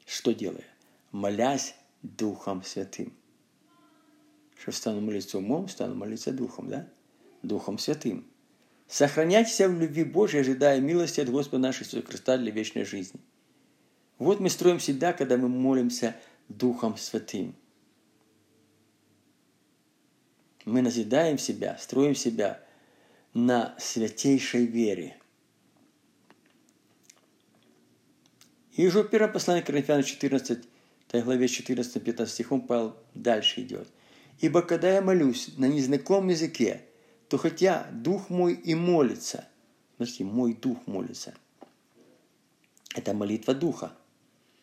Что 0.04 0.32
делая? 0.32 0.70
молясь 1.12 1.74
Духом 2.02 2.62
Святым. 2.62 3.12
Что 4.56 4.72
стану 4.72 5.00
молиться 5.00 5.38
умом, 5.38 5.68
стану 5.68 5.94
молиться 5.94 6.32
Духом, 6.32 6.68
да? 6.68 6.88
Духом 7.42 7.78
Святым. 7.78 8.29
Сохраняйтесь 8.90 9.60
в 9.60 9.78
любви 9.78 10.02
Божьей, 10.02 10.40
ожидая 10.40 10.80
милости 10.80 11.20
от 11.20 11.30
Господа 11.30 11.58
нашего 11.58 11.84
Иисуса 11.84 12.02
Христа 12.02 12.36
для 12.36 12.50
вечной 12.50 12.84
жизни. 12.84 13.20
Вот 14.18 14.40
мы 14.40 14.50
строим 14.50 14.78
всегда, 14.78 15.12
когда 15.12 15.36
мы 15.36 15.48
молимся 15.48 16.16
Духом 16.48 16.96
Святым. 16.96 17.54
Мы 20.64 20.82
назидаем 20.82 21.38
себя, 21.38 21.78
строим 21.78 22.16
себя 22.16 22.60
на 23.32 23.76
святейшей 23.78 24.66
вере. 24.66 25.16
И 28.72 28.88
уже 28.88 29.04
в 29.04 29.08
первом 29.08 29.32
послании 29.32 29.62
Коринфянам 29.62 30.02
14, 30.02 30.66
главе 31.12 31.46
14-15 31.46 32.26
стихом 32.26 32.62
Павел 32.62 32.96
дальше 33.14 33.60
идет. 33.60 33.86
«Ибо 34.40 34.62
когда 34.62 34.90
я 34.90 35.00
молюсь 35.00 35.56
на 35.58 35.66
незнакомом 35.66 36.30
языке, 36.30 36.86
то 37.30 37.38
хотя 37.38 37.88
дух 37.92 38.28
мой 38.28 38.54
и 38.54 38.74
молится, 38.74 39.46
смотрите, 39.94 40.24
мой 40.24 40.52
дух 40.52 40.84
молится, 40.88 41.32
это 42.92 43.14
молитва 43.14 43.54
духа, 43.54 43.92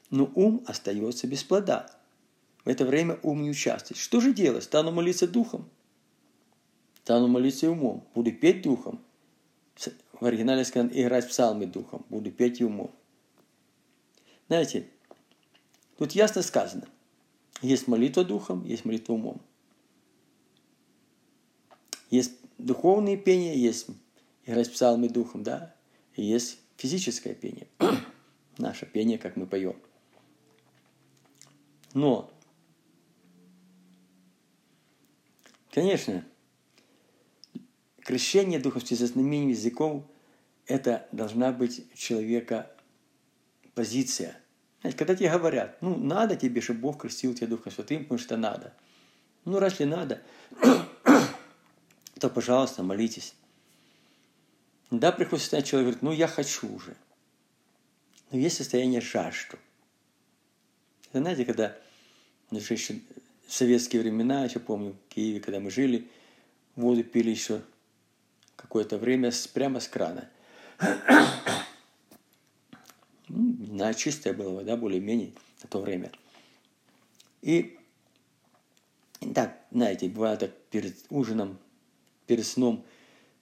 но 0.09 0.29
ум 0.36 0.65
остается 0.67 1.27
без 1.27 1.45
плода. 1.45 1.89
В 2.65 2.67
это 2.67 2.83
время 2.83 3.19
ум 3.24 3.41
не 3.41 3.51
участвует. 3.51 3.97
Что 3.97 4.19
же 4.19 4.33
делать? 4.33 4.65
Стану 4.65 4.91
молиться 4.91 5.29
духом? 5.29 5.69
Стану 7.03 7.29
молиться 7.29 7.71
умом. 7.71 8.05
Буду 8.13 8.33
петь 8.33 8.63
духом. 8.63 9.01
В 10.19 10.25
оригинале 10.25 10.65
сказано 10.65 10.91
играть 10.91 11.24
в 11.24 11.29
псалме 11.29 11.67
духом. 11.67 12.05
Буду 12.09 12.33
петь 12.33 12.59
и 12.59 12.65
умом. 12.65 12.91
Знаете, 14.50 14.89
тут 15.97 16.12
ясно 16.12 16.41
сказано. 16.41 16.89
Есть 17.62 17.88
молитва 17.88 18.25
духом, 18.25 18.65
есть 18.65 18.83
молитва 18.83 19.13
умом. 19.13 19.41
Есть 22.09 22.33
духовные 22.58 23.18
пения, 23.18 23.56
есть 23.56 23.88
играть 24.46 24.72
псалмы 24.72 25.10
духом, 25.10 25.44
да, 25.44 25.76
и 26.16 26.24
есть 26.24 26.60
физическое 26.78 27.34
пение. 27.34 27.68
Наше 28.58 28.86
пение, 28.86 29.18
как 29.18 29.36
мы 29.36 29.46
поем. 29.46 29.76
Но, 31.94 32.32
конечно, 35.72 36.26
крещение 38.00 38.60
Духом 38.60 38.86
со 38.86 39.08
знамением 39.08 39.50
языков– 39.50 40.04
это 40.68 41.08
должна 41.12 41.52
быть 41.52 41.86
человека 41.96 42.72
позиция. 43.74 44.38
Знаете, 44.82 44.98
когда 44.98 45.16
тебе 45.16 45.30
говорят, 45.32 45.82
ну, 45.82 45.98
надо 45.98 46.36
тебе, 46.36 46.62
чтобы 46.62 46.82
Бог 46.82 47.02
крестил 47.02 47.34
тебя 47.34 47.48
Духом 47.48 47.72
Святым, 47.72 48.04
потому 48.04 48.20
что 48.20 48.38
надо. 48.38 48.74
Ну, 49.46 49.60
раз 49.60 49.80
не 49.80 49.86
надо, 49.86 50.22
то, 52.19 52.29
пожалуйста, 52.29 52.83
молитесь. 52.83 53.33
Да, 54.89 55.12
приходит 55.12 55.41
состояние, 55.41 55.69
человек 55.69 55.86
говорит, 55.86 56.03
ну, 56.03 56.12
я 56.12 56.27
хочу 56.27 56.74
уже. 56.74 56.95
Но 58.31 58.38
есть 58.38 58.57
состояние 58.57 59.01
жажду. 59.01 59.57
Это, 61.09 61.19
знаете, 61.19 61.45
когда 61.45 61.77
еще 62.51 63.00
в 63.47 63.53
советские 63.53 64.01
времена, 64.01 64.45
еще 64.45 64.59
помню, 64.59 64.93
в 64.93 65.13
Киеве, 65.13 65.39
когда 65.39 65.59
мы 65.59 65.71
жили, 65.71 66.07
воду 66.75 67.03
пили 67.03 67.29
еще 67.29 67.62
какое-то 68.55 68.97
время 68.97 69.31
прямо 69.53 69.79
с 69.79 69.88
крана. 69.88 70.29
На 73.29 73.93
чистая 73.93 74.33
была 74.33 74.51
вода, 74.51 74.77
более-менее, 74.77 75.33
на 75.62 75.69
то 75.69 75.81
время. 75.81 76.12
И 77.41 77.77
так, 79.36 79.59
знаете, 79.71 80.07
бывает 80.07 80.39
так 80.39 80.55
перед 80.69 80.95
ужином 81.09 81.59
перед 82.27 82.46
сном 82.46 82.86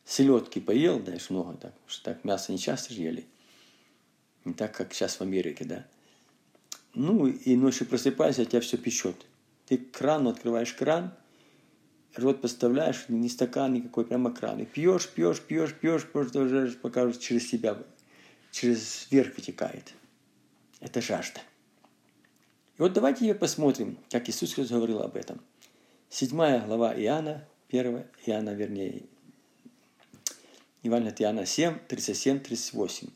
селедки 0.06 0.62
поел, 0.62 1.04
знаешь, 1.04 1.30
много 1.30 1.58
так, 1.58 1.74
что 1.88 2.04
так 2.04 2.24
мясо 2.24 2.52
не 2.52 2.60
часто 2.60 2.94
ели. 2.94 3.26
Не 4.46 4.54
так, 4.54 4.76
как 4.76 4.94
сейчас 4.94 5.18
в 5.18 5.22
Америке, 5.22 5.66
да. 5.66 5.86
Ну, 6.94 7.28
и 7.28 7.56
ночью 7.56 7.88
просыпаешься, 7.88 8.44
а 8.44 8.46
тебя 8.46 8.62
все 8.62 8.78
печет. 8.78 9.26
Ты 9.66 9.78
кран, 9.78 10.28
открываешь 10.28 10.74
кран, 10.74 11.14
рот 12.16 12.42
поставляешь, 12.42 13.06
ни 13.10 13.28
стакан 13.28 13.74
никакой, 13.74 14.06
прямо 14.06 14.32
кран. 14.32 14.60
И 14.60 14.66
пьешь, 14.66 15.10
пьешь, 15.10 15.42
пьешь, 15.42 15.74
пьешь, 15.74 16.06
пьешь, 16.06 16.78
пока 16.78 17.12
через 17.14 17.50
себя, 17.50 17.78
через 18.52 19.12
верх 19.12 19.36
вытекает. 19.36 19.94
Это 20.80 21.02
жажда. 21.02 21.42
И 22.78 22.82
вот 22.82 22.94
давайте 22.94 23.34
посмотрим, 23.34 23.98
как 24.10 24.30
Иисус 24.30 24.54
Христос 24.54 24.78
говорил 24.78 25.02
об 25.02 25.16
этом. 25.16 25.42
Седьмая 26.10 26.66
глава 26.66 26.94
Иоанна, 26.94 27.48
1 27.80 28.06
Иоанна, 28.26 28.52
вернее, 28.52 29.04
Евангелие 30.84 31.12
от 31.12 31.22
Иоанна 31.22 31.46
7, 31.46 31.80
37, 31.88 32.40
38. 32.40 33.10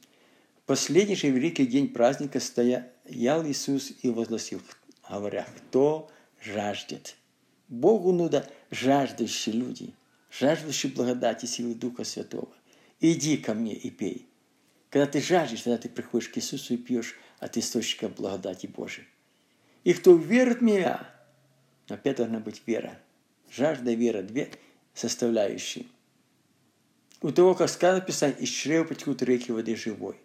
Последний 0.66 1.16
же 1.16 1.30
великий 1.30 1.66
день 1.66 1.88
праздника 1.88 2.40
стоял 2.40 2.84
Иисус 3.06 3.94
и 4.02 4.10
возгласил, 4.10 4.62
говоря, 5.10 5.48
кто 5.58 6.12
жаждет. 6.42 7.16
Богу 7.70 8.12
нужно 8.12 8.46
жаждущие 8.70 9.56
люди, 9.56 9.94
жаждущие 10.30 10.92
благодати 10.92 11.46
силы 11.46 11.74
Духа 11.76 12.04
Святого. 12.04 12.50
Иди 13.00 13.38
ко 13.38 13.54
мне 13.54 13.74
и 13.74 13.90
пей. 13.90 14.28
Когда 14.90 15.06
ты 15.06 15.22
жаждешь, 15.22 15.62
тогда 15.62 15.78
ты 15.78 15.88
приходишь 15.88 16.30
к 16.30 16.38
Иисусу 16.38 16.74
и 16.74 16.78
пьешь 16.78 17.16
от 17.40 17.56
источника 17.58 18.10
благодати 18.10 18.68
Божией. 18.68 19.08
И 19.84 19.94
кто 19.94 20.16
верит 20.16 20.60
в 20.60 20.64
меня, 20.64 21.10
опять 21.88 22.18
должна 22.18 22.40
быть 22.40 22.62
вера– 22.66 23.00
жажда 23.52 23.94
вера– 23.94 24.22
две 24.24 24.52
составляющие. 24.94 25.86
У 27.22 27.32
того, 27.32 27.56
как 27.56 27.70
сказано 27.70 28.02
Писание, 28.02 28.40
из 28.40 28.50
чрева 28.50 28.86
потекут 28.86 29.22
реки 29.22 29.52
воды 29.52 29.76
живой. 29.76 30.16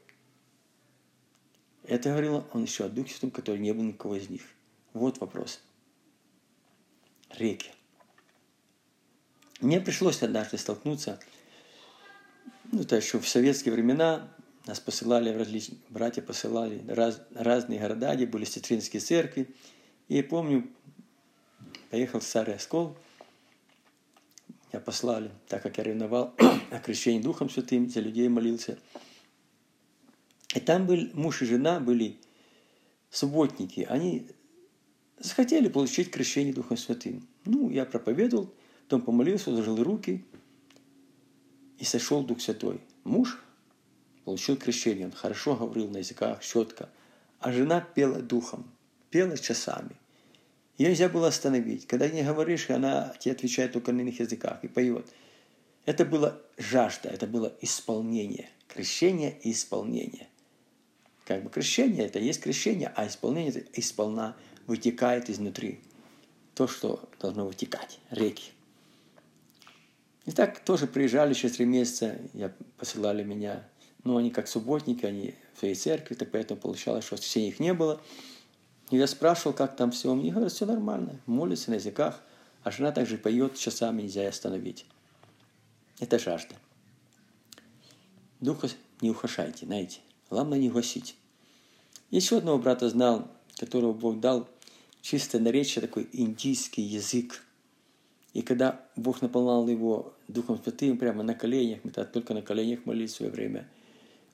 Это 1.85 2.11
говорил 2.11 2.45
он 2.53 2.63
еще 2.63 2.85
о 2.85 2.89
Духе 2.89 3.11
Святом, 3.11 3.31
который 3.31 3.59
не 3.59 3.73
был 3.73 3.83
никого 3.83 4.17
из 4.17 4.31
них. 4.31 4.43
Вот 4.93 5.19
вопрос. 5.19 5.61
Реки. 7.37 7.71
Мне 9.61 9.81
пришлось 9.81 10.23
однажды 10.23 10.57
столкнуться, 10.57 11.21
ну, 12.71 12.83
это 12.83 12.97
еще 12.97 13.19
в 13.19 13.29
советские 13.29 13.75
времена, 13.75 14.29
нас 14.67 14.81
посылали 14.81 15.33
в 15.33 15.37
различные, 15.37 15.79
братья 15.91 16.23
посылали 16.23 16.83
раз, 16.89 17.21
разные 17.35 17.81
города, 17.81 18.15
где 18.15 18.27
были 18.27 18.45
сестринские 18.45 19.01
церкви. 19.01 19.55
И 20.09 20.17
я 20.17 20.25
помню, 20.25 20.69
поехал 21.91 22.21
в 22.21 22.25
Старый 22.25 22.55
Оскол, 22.55 22.97
послали, 24.81 25.31
так 25.49 25.63
как 25.63 25.79
я 25.79 25.85
ревновал 25.85 26.35
о 26.71 26.79
крещении 26.79 27.23
Духом 27.23 27.51
Святым, 27.51 27.89
за 27.89 28.01
людей 28.01 28.29
молился. 28.29 28.79
И 30.55 30.61
там 30.61 30.87
был 30.87 31.09
муж 31.15 31.43
и 31.43 31.47
жена, 31.47 31.81
были 31.81 32.17
субботники. 33.11 33.87
Они 33.89 34.29
захотели 35.19 35.69
получить 35.69 36.11
крещение 36.11 36.55
Духом 36.55 36.77
Святым. 36.77 37.27
Ну, 37.45 37.71
я 37.71 37.85
проповедовал, 37.85 38.53
потом 38.85 39.03
помолился, 39.03 39.45
сложил 39.45 39.83
руки, 39.83 40.25
и 41.79 41.85
сошел 41.85 42.23
Дух 42.23 42.41
Святой. 42.41 42.81
Муж 43.05 43.41
получил 44.25 44.57
крещение, 44.57 45.07
он 45.07 45.13
хорошо 45.13 45.57
говорил 45.57 45.89
на 45.91 45.99
языках, 45.99 46.43
четко, 46.43 46.89
а 47.41 47.53
жена 47.53 47.81
пела 47.81 48.21
духом, 48.21 48.65
пела 49.11 49.37
часами. 49.37 49.97
Ее 50.79 50.89
нельзя 50.89 51.09
было 51.09 51.29
остановить. 51.29 51.87
Когда 51.87 52.09
не 52.09 52.23
говоришь, 52.23 52.69
она 52.71 53.15
тебе 53.21 53.33
отвечает 53.33 53.73
только 53.73 53.93
на 53.93 54.01
иных 54.01 54.21
языках 54.21 54.59
и 54.63 54.69
поет. 54.69 55.07
Это 55.87 56.05
было 56.05 56.41
жажда, 56.57 57.11
это 57.11 57.27
было 57.27 57.53
исполнение. 57.61 58.49
Крещение 58.69 59.39
и 59.43 59.53
исполнение. 59.53 60.29
Как 61.27 61.43
бы 61.43 61.51
крещение– 61.51 62.07
это 62.07 62.19
есть 62.19 62.41
крещение, 62.41 62.93
а 62.97 63.07
исполнение– 63.07 63.51
это 63.55 63.81
исполна 63.81 64.37
вытекает 64.67 65.31
изнутри. 65.31 65.81
То, 66.55 66.67
что 66.67 67.09
должно 67.21 67.47
вытекать, 67.47 67.99
реки. 68.11 68.51
И 70.27 70.33
так 70.33 70.61
тоже 70.61 70.87
приезжали 70.87 71.35
через 71.35 71.57
три 71.57 71.67
месяца, 71.67 72.19
я, 72.33 72.53
посылали 72.79 73.23
меня, 73.23 73.67
ну, 74.05 74.17
они 74.17 74.31
как 74.31 74.49
субботники, 74.49 75.05
они 75.05 75.35
в 75.55 75.59
своей 75.61 75.75
церкви, 75.75 76.15
так 76.15 76.31
поэтому 76.31 76.61
получалось, 76.61 77.05
что 77.05 77.17
все 77.17 77.47
их 77.47 77.61
не 77.61 77.75
было. 77.75 78.01
Я 78.91 79.07
спрашивал, 79.07 79.55
как 79.55 79.77
там 79.77 79.91
все. 79.91 80.15
Мне 80.15 80.31
говорят, 80.31 80.53
все 80.53 80.67
нормально. 80.67 81.21
Молится 81.27 81.71
на 81.71 81.75
языках. 81.75 82.21
А 82.63 82.71
жена 82.71 82.93
также 82.93 83.19
поет, 83.19 83.57
часами 83.57 84.03
нельзя 84.03 84.29
остановить. 84.29 84.87
Это 86.01 86.19
жажда. 86.19 86.55
Духа 88.41 88.69
не 89.01 89.11
ухашайте, 89.11 89.67
знаете. 89.67 90.01
Главное 90.31 90.59
не 90.59 90.71
гасить. 90.71 91.17
Еще 92.11 92.39
одного 92.39 92.59
брата 92.59 92.89
знал, 92.89 93.29
которого 93.57 93.93
Бог 93.93 94.21
дал 94.21 94.49
чистое 95.03 95.41
наречие, 95.41 95.83
такой 95.83 96.09
индийский 96.13 96.83
язык. 96.83 97.43
И 98.33 98.43
когда 98.43 98.81
Бог 98.97 99.23
наполнял 99.23 99.67
его 99.69 100.15
Духом 100.29 100.61
Святым 100.63 100.97
прямо 100.99 101.23
на 101.23 101.35
коленях, 101.35 101.81
мы 101.85 101.91
тогда 101.91 102.11
только 102.11 102.35
на 102.35 102.43
коленях 102.43 102.85
молились 102.85 103.13
в 103.13 103.17
свое 103.17 103.31
время, 103.31 103.69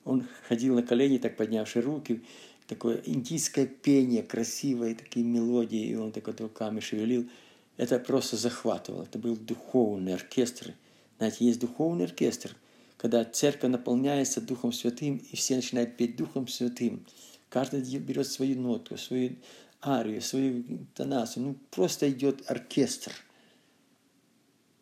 он 0.05 0.25
ходил 0.47 0.75
на 0.75 0.83
колени, 0.83 1.17
так 1.17 1.37
поднявши 1.37 1.81
руки, 1.81 2.23
такое 2.67 3.01
индийское 3.05 3.65
пение, 3.65 4.23
красивые 4.23 4.95
такие 4.95 5.25
мелодии, 5.25 5.87
и 5.87 5.95
он 5.95 6.11
такой 6.11 6.35
руками 6.37 6.79
шевелил. 6.79 7.29
Это 7.77 7.99
просто 7.99 8.37
захватывало. 8.37 9.03
Это 9.03 9.19
был 9.19 9.35
духовный 9.35 10.13
оркестр. 10.13 10.75
Знаете, 11.17 11.45
есть 11.45 11.59
духовный 11.59 12.05
оркестр, 12.05 12.55
когда 12.97 13.23
церковь 13.25 13.71
наполняется 13.71 14.41
Духом 14.41 14.71
Святым, 14.73 15.17
и 15.17 15.35
все 15.35 15.55
начинают 15.55 15.97
петь 15.97 16.15
Духом 16.15 16.47
Святым. 16.47 17.05
Каждый 17.49 17.81
берет 17.99 18.27
свою 18.27 18.59
ноту, 18.59 18.97
свою 18.97 19.35
арию, 19.83 20.21
свою 20.21 20.63
тонацию. 20.95 21.43
Ну, 21.45 21.55
просто 21.71 22.09
идет 22.09 22.49
оркестр. 22.49 23.11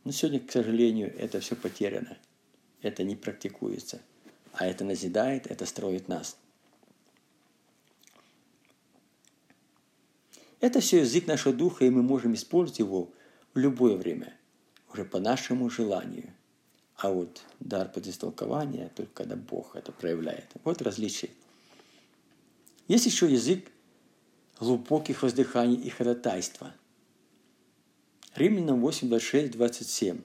Но 0.04 0.12
сегодня, 0.12 0.40
к 0.40 0.52
сожалению, 0.52 1.14
это 1.18 1.40
все 1.40 1.56
потеряно. 1.56 2.18
Это 2.82 3.04
не 3.04 3.16
практикуется. 3.16 4.02
А 4.54 4.66
это 4.66 4.84
назидает, 4.84 5.48
это 5.48 5.66
строит 5.66 6.08
нас. 6.08 6.38
Это 10.60 10.82
все 10.82 11.00
язык 11.00 11.28
нашего 11.28 11.56
духа, 11.56 11.86
и 11.86 11.90
мы 11.90 12.02
можем 12.02 12.34
использовать 12.34 12.80
его 12.80 13.12
в 13.54 13.60
любое 13.60 13.96
время, 13.96 14.34
уже 14.92 15.06
по 15.06 15.20
нашему 15.20 15.70
желанию. 15.70 16.34
А 16.98 17.12
вот 17.12 17.44
дар 17.62 17.90
подистолкования 17.90 18.92
только 18.94 19.14
когда 19.14 19.38
Бог 19.38 19.76
это 19.76 19.92
проявляет. 19.92 20.48
Вот 20.66 20.82
различие. 20.82 21.32
Есть 22.90 23.06
еще 23.06 23.32
язык 23.32 23.72
глубоких 24.60 25.24
воздыханий 25.24 25.78
и 25.78 25.90
ходатайства. 25.90 26.74
Римлянам 28.36 28.82
8, 28.82 29.08
26, 29.08 29.52
27. 29.52 30.22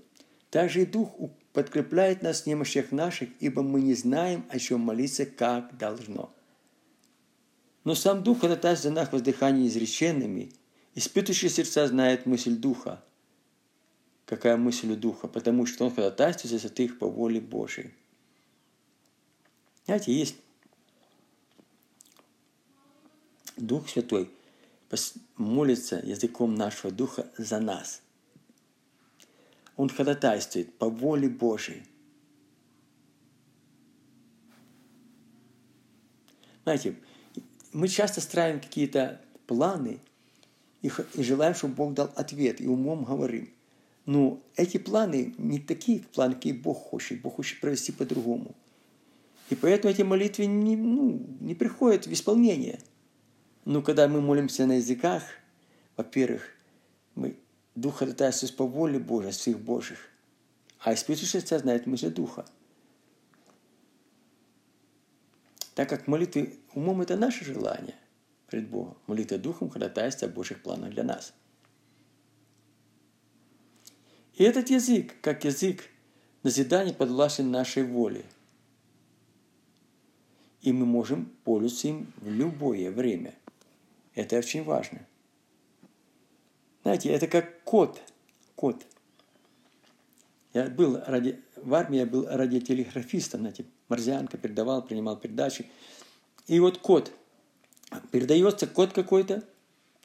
Также 0.50 0.82
и 0.82 0.86
Дух 0.86 1.10
подкрепляет 1.52 2.22
нас 2.22 2.42
в 2.42 2.46
немощах 2.46 2.90
наших, 2.90 3.28
ибо 3.40 3.62
мы 3.62 3.80
не 3.80 3.94
знаем, 3.94 4.44
о 4.50 4.58
чем 4.58 4.80
молиться, 4.80 5.26
как 5.26 5.76
должно. 5.78 6.34
Но 7.84 7.94
сам 7.94 8.22
Дух 8.22 8.40
ходатайствует 8.40 8.94
за 8.94 9.00
нас 9.00 9.12
воздыхание 9.12 9.68
изреченными, 9.68 10.52
испытывающий 10.94 11.50
сердца 11.50 11.86
знает 11.86 12.26
мысль 12.26 12.56
Духа. 12.56 13.04
Какая 14.24 14.56
мысль 14.56 14.90
у 14.92 14.96
Духа? 14.96 15.28
Потому 15.28 15.66
что 15.66 15.84
Он 15.84 15.94
ходатайствует 15.94 16.52
за 16.52 16.58
святых 16.58 16.98
по 16.98 17.06
воле 17.06 17.40
Божией. 17.40 17.92
Знаете, 19.84 20.12
есть 20.12 20.36
Дух 23.56 23.88
Святой 23.88 24.30
молится 25.36 25.96
языком 25.96 26.54
нашего 26.54 26.92
Духа 26.92 27.30
за 27.36 27.60
нас. 27.60 28.00
Он 29.76 29.88
ходатайствует 29.88 30.72
по 30.78 30.88
воле 30.88 31.28
Божией. 31.28 31.82
Знаете, 36.62 36.96
мы 37.74 37.88
часто 37.88 38.20
строим 38.20 38.60
какие-то 38.60 39.20
планы 39.46 39.98
и, 40.80 40.90
и 41.14 41.22
желаем, 41.22 41.54
чтобы 41.54 41.74
Бог 41.74 41.92
дал 41.92 42.10
ответ, 42.14 42.60
и 42.60 42.66
умом 42.66 43.04
говорим. 43.04 43.50
Но 44.06 44.40
эти 44.56 44.78
планы 44.78 45.34
не 45.38 45.58
такие 45.58 46.00
планы, 46.00 46.34
какие 46.34 46.52
Бог 46.52 46.78
хочет. 46.78 47.20
Бог 47.20 47.36
хочет 47.36 47.60
провести 47.60 47.90
по-другому. 47.90 48.54
И 49.50 49.54
поэтому 49.54 49.92
эти 49.92 50.02
молитвы 50.02 50.46
не, 50.46 50.76
ну, 50.76 51.20
не 51.40 51.54
приходят 51.54 52.06
в 52.06 52.12
исполнение. 52.12 52.78
Но 53.64 53.82
когда 53.82 54.08
мы 54.08 54.20
молимся 54.20 54.66
на 54.66 54.76
языках, 54.76 55.22
во-первых, 55.96 56.42
мы 57.14 57.36
Дух 57.74 57.96
ходатайствует 57.98 58.56
по 58.56 58.66
воле 58.66 58.98
Божьей, 58.98 59.32
всех 59.32 59.58
Божьих. 59.58 59.98
А 60.78 60.94
испытывающий 60.94 61.40
знает 61.58 61.86
мысли 61.86 62.08
Духа. 62.08 62.46
Так 65.74 65.88
как 65.88 66.06
молитвы 66.06 66.58
умом– 66.72 67.00
это 67.02 67.16
наше 67.16 67.44
желание 67.44 67.96
пред 68.46 68.68
Богом. 68.68 68.96
Молитва 69.06 69.38
Духом 69.38 69.70
ходатайство 69.70 70.28
о 70.28 70.30
Божьих 70.30 70.62
планах 70.62 70.90
для 70.90 71.02
нас. 71.02 71.34
И 74.34 74.44
этот 74.44 74.70
язык, 74.70 75.14
как 75.20 75.44
язык 75.44 75.84
назидания, 76.42 76.92
подвластен 76.92 77.50
нашей 77.50 77.84
воле. 77.84 78.24
И 80.60 80.72
мы 80.72 80.86
можем 80.86 81.26
пользоваться 81.44 81.88
им 81.88 82.12
в 82.16 82.30
любое 82.30 82.90
время. 82.90 83.34
Это 84.14 84.38
очень 84.38 84.64
важно. 84.64 85.06
Знаете, 86.82 87.10
это 87.10 87.26
как 87.26 87.62
код. 87.64 88.00
Код. 88.54 88.84
Я 90.52 90.68
был 90.68 91.00
ради, 91.06 91.42
в 91.56 91.74
армии 91.74 91.98
я 91.98 92.06
был 92.06 92.26
радиотелеграфистом, 92.28 93.40
знаете, 93.40 93.66
Морзянка 93.88 94.38
передавал, 94.38 94.82
принимал 94.82 95.16
передачи. 95.16 95.70
И 96.46 96.60
вот 96.60 96.78
код. 96.78 97.12
Передается 98.10 98.66
код 98.66 98.92
какой-то, 98.92 99.44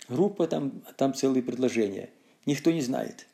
группа, 0.07 0.47
там, 0.47 0.81
там 0.95 1.13
целые 1.13 1.41
предложения. 1.41 2.09
Никто 2.45 2.71
не 2.71 2.81
знает. 2.81 3.27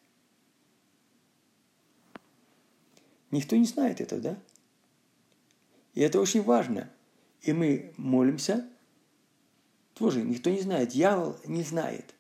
Никто 3.32 3.56
не 3.56 3.66
знает 3.66 4.02
этого, 4.02 4.22
да? 4.22 4.38
И 5.94 6.02
это 6.02 6.20
очень 6.22 6.44
важно. 6.44 6.90
И 7.42 7.54
мы 7.54 7.94
молимся, 7.98 8.68
тоже 9.94 10.22
никто 10.22 10.50
не 10.50 10.62
знает, 10.62 10.90
дьявол 10.90 11.38
не 11.46 11.64
знает. 11.64 12.14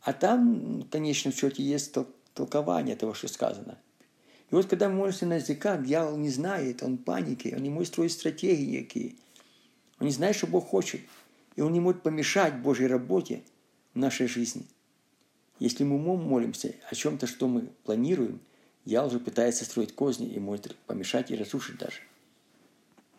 А 0.00 0.12
там, 0.12 0.80
в 0.80 0.88
конечном 0.88 1.32
счете, 1.32 1.62
есть 1.62 1.96
толкование 2.34 2.96
того, 2.96 3.14
что 3.14 3.28
сказано– 3.28 3.78
и 4.52 4.54
вот 4.54 4.66
когда 4.66 4.90
мы 4.90 4.96
молимся 4.96 5.24
на 5.24 5.36
языках, 5.36 5.82
дьявол 5.82 6.18
не 6.18 6.28
знает, 6.28 6.82
он 6.82 6.98
в 6.98 7.02
панике, 7.04 7.54
он 7.56 7.62
не 7.62 7.70
может 7.70 7.88
строить 7.88 8.12
стратегии 8.12 8.76
никакие. 8.76 9.14
Он 9.98 10.06
не 10.06 10.12
знает, 10.12 10.36
что 10.36 10.46
Бог 10.46 10.68
хочет. 10.68 11.00
И 11.56 11.62
он 11.62 11.72
не 11.72 11.80
может 11.80 12.02
помешать 12.02 12.60
Божьей 12.60 12.86
работе 12.86 13.42
в 13.94 13.98
нашей 13.98 14.26
жизни. 14.26 14.66
Если 15.58 15.84
мы 15.84 15.96
умом 15.96 16.22
молимся 16.22 16.74
о 16.90 16.94
чем-то, 16.94 17.26
что 17.26 17.48
мы 17.48 17.70
планируем, 17.84 18.40
дьявол 18.84 19.08
уже 19.08 19.20
пытается 19.20 19.64
строить 19.64 19.94
козни 19.94 20.26
и 20.26 20.38
может 20.38 20.76
помешать 20.86 21.30
и 21.30 21.34
разрушить 21.34 21.78
даже. 21.78 22.02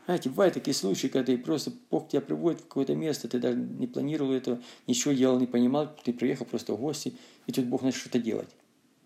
Знаете, 0.06 0.30
бывают 0.30 0.54
такие 0.54 0.76
случаи, 0.76 1.08
когда 1.08 1.32
ты 1.32 1.38
просто 1.40 1.72
Бог 1.90 2.10
тебя 2.10 2.22
приводит 2.22 2.62
в 2.62 2.66
какое-то 2.66 2.94
место, 2.94 3.28
ты 3.28 3.40
даже 3.40 3.58
не 3.58 3.88
планировал 3.88 4.34
этого, 4.34 4.62
ничего 4.86 5.14
делал, 5.14 5.40
не 5.40 5.48
понимал, 5.48 5.96
ты 6.04 6.14
приехал 6.14 6.46
просто 6.46 6.74
в 6.74 6.80
гости, 6.80 7.16
и 7.48 7.52
тут 7.52 7.66
Бог 7.66 7.82
начал 7.82 8.02
что-то 8.02 8.20
делать. 8.20 8.50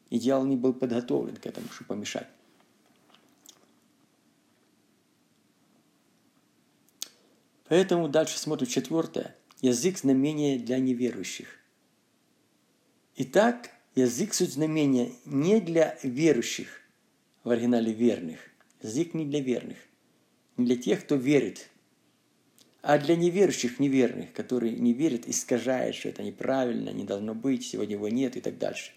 И 0.09 0.19
дьявол 0.19 0.45
не 0.45 0.55
был 0.55 0.73
подготовлен 0.73 1.35
к 1.35 1.45
этому, 1.45 1.67
чтобы 1.69 1.89
помешать. 1.89 2.27
Поэтому 7.67 8.07
дальше 8.07 8.39
смотрим 8.39 8.67
четвертое. 8.67 9.35
Язык 9.61 9.97
знамения 9.97 10.57
для 10.57 10.79
неверующих. 10.79 11.47
Итак, 13.17 13.71
язык 13.95 14.33
суть 14.33 14.53
знамения 14.53 15.11
не 15.25 15.59
для 15.59 15.97
верующих, 16.03 16.81
в 17.43 17.49
оригинале 17.49 17.91
верных. 17.91 18.39
Язык 18.81 19.15
не 19.15 19.25
для 19.25 19.41
верных, 19.41 19.77
не 20.55 20.65
для 20.65 20.77
тех, 20.77 21.03
кто 21.03 21.15
верит, 21.15 21.67
а 22.83 22.99
для 22.99 23.15
неверующих, 23.15 23.79
неверных, 23.79 24.31
которые 24.33 24.77
не 24.77 24.93
верят, 24.93 25.27
искажают, 25.27 25.95
что 25.95 26.09
это 26.09 26.21
неправильно, 26.21 26.91
не 26.91 27.03
должно 27.03 27.33
быть, 27.33 27.65
сегодня 27.65 27.95
его 27.95 28.07
нет 28.07 28.37
и 28.37 28.41
так 28.41 28.59
дальше 28.59 28.91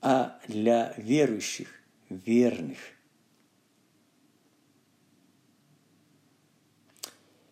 а 0.00 0.38
для 0.46 0.94
верующих, 0.96 1.68
верных. 2.08 2.78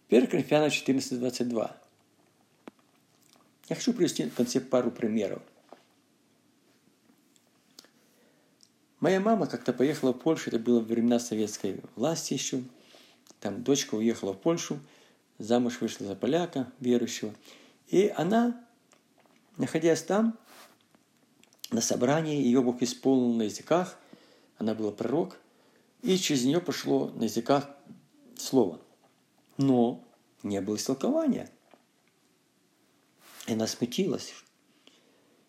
1 0.08 0.26
Коринфянам 0.28 0.70
14:22. 0.70 1.76
Я 3.68 3.76
хочу 3.76 3.92
привести 3.92 4.24
в 4.24 4.34
конце 4.34 4.60
пару 4.60 4.92
примеров. 4.92 5.42
Моя 9.00 9.20
мама 9.20 9.46
как-то 9.46 9.72
поехала 9.72 10.12
в 10.12 10.18
Польшу, 10.18 10.50
это 10.50 10.58
было 10.58 10.78
во 10.78 10.86
времена 10.86 11.18
советской 11.18 11.80
власти 11.96 12.34
еще. 12.34 12.62
Там 13.40 13.62
дочка 13.62 13.94
уехала 13.96 14.32
в 14.32 14.40
Польшу, 14.40 14.80
замуж 15.38 15.80
вышла 15.80 16.06
за 16.06 16.16
поляка, 16.16 16.72
верующего. 16.80 17.34
И 17.88 18.08
она, 18.16 18.64
находясь 19.56 20.02
там, 20.02 20.38
на 21.70 21.80
собрании, 21.80 22.42
ее 22.42 22.62
Бог 22.62 22.82
исполнил 22.82 23.34
на 23.34 23.42
языках, 23.42 23.98
она 24.58 24.74
была 24.74 24.92
пророк, 24.92 25.38
и 26.02 26.16
через 26.16 26.44
нее 26.44 26.60
пошло 26.60 27.10
на 27.10 27.24
языках 27.24 27.68
слово. 28.36 28.80
Но 29.56 30.04
не 30.42 30.60
было 30.60 30.76
истолкования. 30.76 31.50
И 33.46 33.52
она 33.52 33.66
смутилась. 33.66 34.34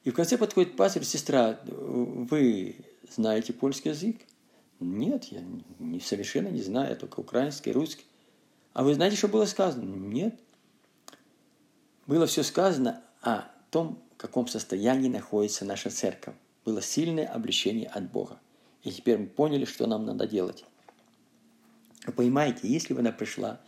И 0.03 0.11
в 0.11 0.13
конце 0.13 0.37
подходит 0.37 0.75
пастор, 0.75 1.03
сестра, 1.03 1.59
вы 1.65 2.77
знаете 3.09 3.53
польский 3.53 3.91
язык? 3.91 4.21
Нет, 4.79 5.25
я 5.25 5.43
не, 5.79 5.99
совершенно 5.99 6.49
не 6.49 6.61
знаю, 6.61 6.95
только 6.95 7.19
украинский, 7.19 7.71
русский. 7.71 8.05
А 8.73 8.83
вы 8.83 8.93
знаете, 8.93 9.17
что 9.17 9.27
было 9.27 9.45
сказано? 9.45 9.83
Нет. 9.83 10.39
Было 12.05 12.27
все 12.27 12.43
сказано 12.43 13.03
о 13.21 13.51
том, 13.71 14.01
в 14.17 14.21
каком 14.21 14.47
состоянии 14.47 15.09
находится 15.09 15.63
наша 15.63 15.91
церковь. 15.91 16.33
Было 16.65 16.81
сильное 16.81 17.27
обличение 17.27 17.87
от 17.87 18.11
Бога. 18.11 18.39
И 18.83 18.91
теперь 18.91 19.19
мы 19.19 19.27
поняли, 19.27 19.65
что 19.65 19.85
нам 19.85 20.05
надо 20.05 20.27
делать. 20.27 20.65
Вы 22.07 22.13
понимаете, 22.13 22.61
если 22.67 22.95
бы 22.95 23.01
она 23.01 23.11
пришла 23.11 23.61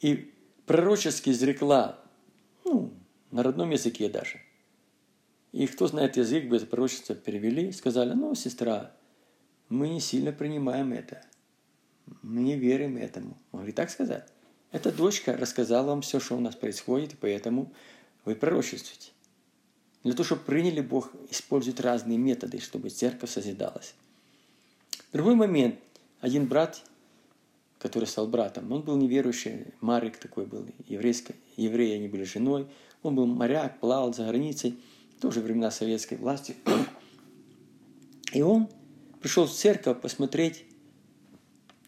и 0.00 0.32
пророчески 0.66 1.30
изрекла, 1.30 2.00
ну, 2.64 2.92
на 3.30 3.44
родном 3.44 3.70
языке 3.70 4.08
даже, 4.08 4.40
и 5.52 5.66
кто 5.66 5.86
знает 5.86 6.16
язык, 6.16 6.48
бы 6.48 6.56
это 6.56 6.66
пророчество 6.66 7.14
перевели, 7.14 7.70
сказали, 7.70 8.14
ну, 8.14 8.34
сестра, 8.34 8.92
мы 9.68 9.88
не 9.88 10.00
сильно 10.00 10.32
принимаем 10.32 10.92
это. 10.92 11.24
Мы 12.22 12.40
не 12.40 12.56
верим 12.56 12.96
этому. 12.96 13.38
Говорит, 13.52 13.76
так 13.76 13.90
сказать? 13.90 14.26
Эта 14.72 14.90
дочка 14.90 15.36
рассказала 15.36 15.88
вам 15.88 16.00
все, 16.00 16.18
что 16.18 16.36
у 16.36 16.40
нас 16.40 16.56
происходит, 16.56 17.12
и 17.12 17.16
поэтому 17.16 17.72
вы 18.24 18.34
пророчествуете. 18.34 19.11
Для 20.02 20.12
того, 20.12 20.24
чтобы 20.24 20.42
приняли, 20.42 20.80
Бог 20.80 21.10
использует 21.30 21.80
разные 21.80 22.18
методы, 22.18 22.58
чтобы 22.58 22.90
церковь 22.90 23.30
созидалась. 23.30 23.94
Другой 25.12 25.36
момент. 25.36 25.76
Один 26.20 26.46
брат, 26.46 26.82
который 27.78 28.04
стал 28.04 28.26
братом, 28.28 28.70
он 28.70 28.82
был 28.82 28.96
неверующий, 28.96 29.66
Марик 29.80 30.16
такой 30.16 30.46
был, 30.46 30.66
еврейский, 30.86 31.34
евреи, 31.56 31.96
они 31.96 32.08
были 32.08 32.24
женой. 32.24 32.66
Он 33.02 33.16
был 33.16 33.26
моряк, 33.26 33.80
плавал 33.80 34.14
за 34.14 34.26
границей, 34.26 34.78
тоже 35.20 35.40
времена 35.40 35.70
советской 35.70 36.16
власти. 36.16 36.56
И 38.32 38.42
он 38.42 38.68
пришел 39.20 39.46
в 39.46 39.52
церковь 39.52 40.00
посмотреть, 40.00 40.64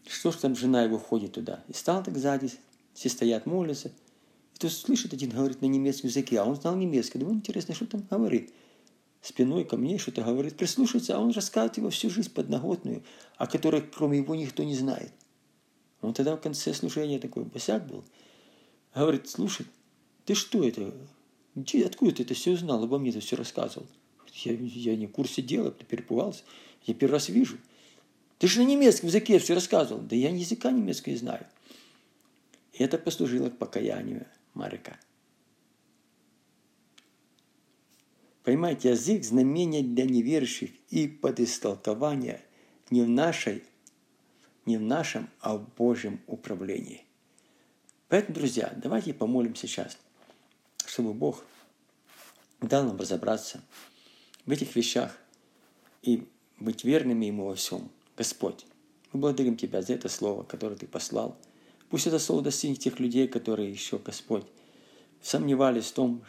что 0.07 0.31
ж 0.31 0.35
там 0.35 0.55
жена 0.55 0.83
его 0.83 0.97
ходит 0.97 1.33
туда. 1.33 1.63
И 1.67 1.73
стал 1.73 2.03
так 2.03 2.17
сзади, 2.17 2.51
все 2.93 3.09
стоят, 3.09 3.45
молятся– 3.45 3.91
и 4.55 4.57
тут 4.57 4.71
слышит 4.71 5.11
один, 5.11 5.31
говорит 5.31 5.61
на 5.61 5.65
немецком 5.65 6.09
языке, 6.09 6.39
а 6.39 6.45
он 6.45 6.55
знал 6.55 6.77
немецкий. 6.77 7.19
Думаю, 7.19 7.35
интересно, 7.35 7.75
что 7.75 7.85
там 7.85 8.07
говорит. 8.09 8.53
Спиной 9.21 9.65
ко 9.65 9.75
мне 9.75 9.97
что-то 9.97 10.23
говорит, 10.23 10.55
прислушается, 10.55 11.17
а 11.17 11.19
он 11.19 11.31
рассказывает 11.31 11.75
его 11.77 11.89
всю 11.89 12.09
жизнь 12.09 12.31
подноготную, 12.31 13.03
о 13.35 13.47
которой 13.47 13.81
кроме 13.81 14.19
его 14.19 14.33
никто 14.33 14.63
не 14.63 14.75
знает. 14.75 15.11
Он 16.01 16.13
тогда 16.13 16.37
в 16.37 16.41
конце 16.41 16.73
служения 16.73 17.19
такой 17.19 17.43
босяк 17.43 17.85
был. 17.85 18.05
Говорит, 18.93 19.27
слушай, 19.27 19.65
ты 20.23 20.35
что 20.35 20.63
это? 20.63 20.93
Откуда 21.85 22.13
ты 22.13 22.23
это 22.23 22.33
все 22.33 22.51
узнал? 22.51 22.81
Обо 22.81 22.97
мне 22.97 23.09
это 23.09 23.19
все 23.19 23.35
рассказывал. 23.35 23.87
Я, 24.35 24.53
я 24.53 24.95
не 24.95 25.07
в 25.07 25.11
курсе 25.11 25.41
дела, 25.41 25.71
перепугался. 25.71 26.43
Я 26.85 26.93
первый 26.93 27.13
раз 27.13 27.27
вижу. 27.27 27.57
Ты 28.37 28.47
же 28.47 28.61
на 28.61 28.65
немецком 28.65 29.09
языке 29.09 29.37
все 29.39 29.53
рассказывал. 29.53 30.01
Да 30.01 30.15
я 30.15 30.29
языка 30.29 30.71
немецкого 30.71 31.11
не 31.11 31.19
знаю. 31.19 31.45
И 32.71 32.83
это 32.83 32.97
послужило 32.97 33.49
к 33.49 33.57
покаянию 33.57 34.27
Марика. 34.55 34.97
Понимаете, 38.43 38.89
язык– 38.89 39.23
знамение 39.25 39.83
для 39.83 40.05
неверующих 40.05 40.71
и 40.89 41.07
подистолкования 41.07 42.41
не 42.89 43.01
в 43.01 43.09
нашей, 43.09 43.63
не 44.65 44.77
в 44.77 44.81
нашем, 44.81 45.29
а 45.39 45.57
в 45.57 45.67
Божьем 45.75 46.21
управлении. 46.27 47.05
Поэтому, 48.07 48.35
друзья, 48.35 48.71
давайте 48.75 49.13
помолимся 49.13 49.67
сейчас, 49.67 49.97
чтобы 50.85 51.13
Бог 51.13 51.43
дал 52.61 52.85
нам 52.85 52.97
разобраться 52.97 53.63
в 54.45 54.51
этих 54.51 54.75
вещах 54.75 55.17
и 56.03 56.27
быть 56.59 56.83
верными 56.83 57.25
Ему 57.25 57.47
во 57.47 57.55
всем. 57.55 57.89
Господь, 58.15 58.67
мы 59.11 59.21
благодарим 59.21 59.57
Тебя 59.57 59.81
за 59.81 59.93
это 59.93 60.07
слово, 60.07 60.43
которое 60.43 60.75
Ты 60.75 60.87
послал– 60.87 61.37
Пусть 61.95 62.07
это 62.07 62.19
слово 62.19 62.41
достигнет 62.41 62.79
тех 62.79 62.99
людей, 62.99 63.25
которые 63.25 63.71
еще, 63.71 63.97
Господь, 63.99 64.43
сомневались 65.21 65.85
в 65.85 65.93
том, 65.93 66.25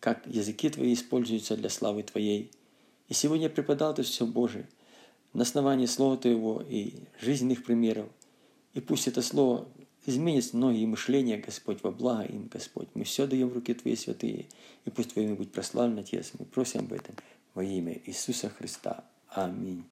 как 0.00 0.26
языки 0.26 0.70
Твои 0.70 0.94
используются 0.94 1.54
для 1.54 1.68
славы 1.68 2.02
Твоей. 2.02 2.50
И 3.10 3.12
сегодня 3.12 3.48
я 3.48 3.50
преподал 3.50 3.92
это 3.92 4.04
все 4.04 4.24
Божие 4.24 4.66
на 5.34 5.42
основании 5.42 5.84
Слова 5.84 6.16
Твоего 6.16 6.64
и 6.66 6.94
жизненных 7.20 7.62
примеров. 7.62 8.06
И 8.72 8.80
пусть 8.80 9.06
это 9.06 9.20
Слово 9.20 9.68
изменит 10.06 10.54
многие 10.54 10.86
мышления, 10.86 11.36
Господь, 11.36 11.82
во 11.82 11.90
благо 11.90 12.22
им, 12.22 12.48
Господь. 12.50 12.88
Мы 12.94 13.04
все 13.04 13.26
даем 13.26 13.50
в 13.50 13.52
руки 13.52 13.74
Твои 13.74 13.96
святые, 13.96 14.46
и 14.86 14.90
пусть 14.90 15.12
Твое 15.12 15.28
имя 15.28 15.36
будет 15.36 15.52
прославлено, 15.52 16.00
Отец. 16.00 16.32
Мы 16.38 16.46
просим 16.46 16.86
об 16.86 16.92
этом 16.94 17.16
во 17.52 17.62
имя 17.62 18.00
Иисуса 18.06 18.48
Христа. 18.48 19.04
Аминь. 19.28 19.80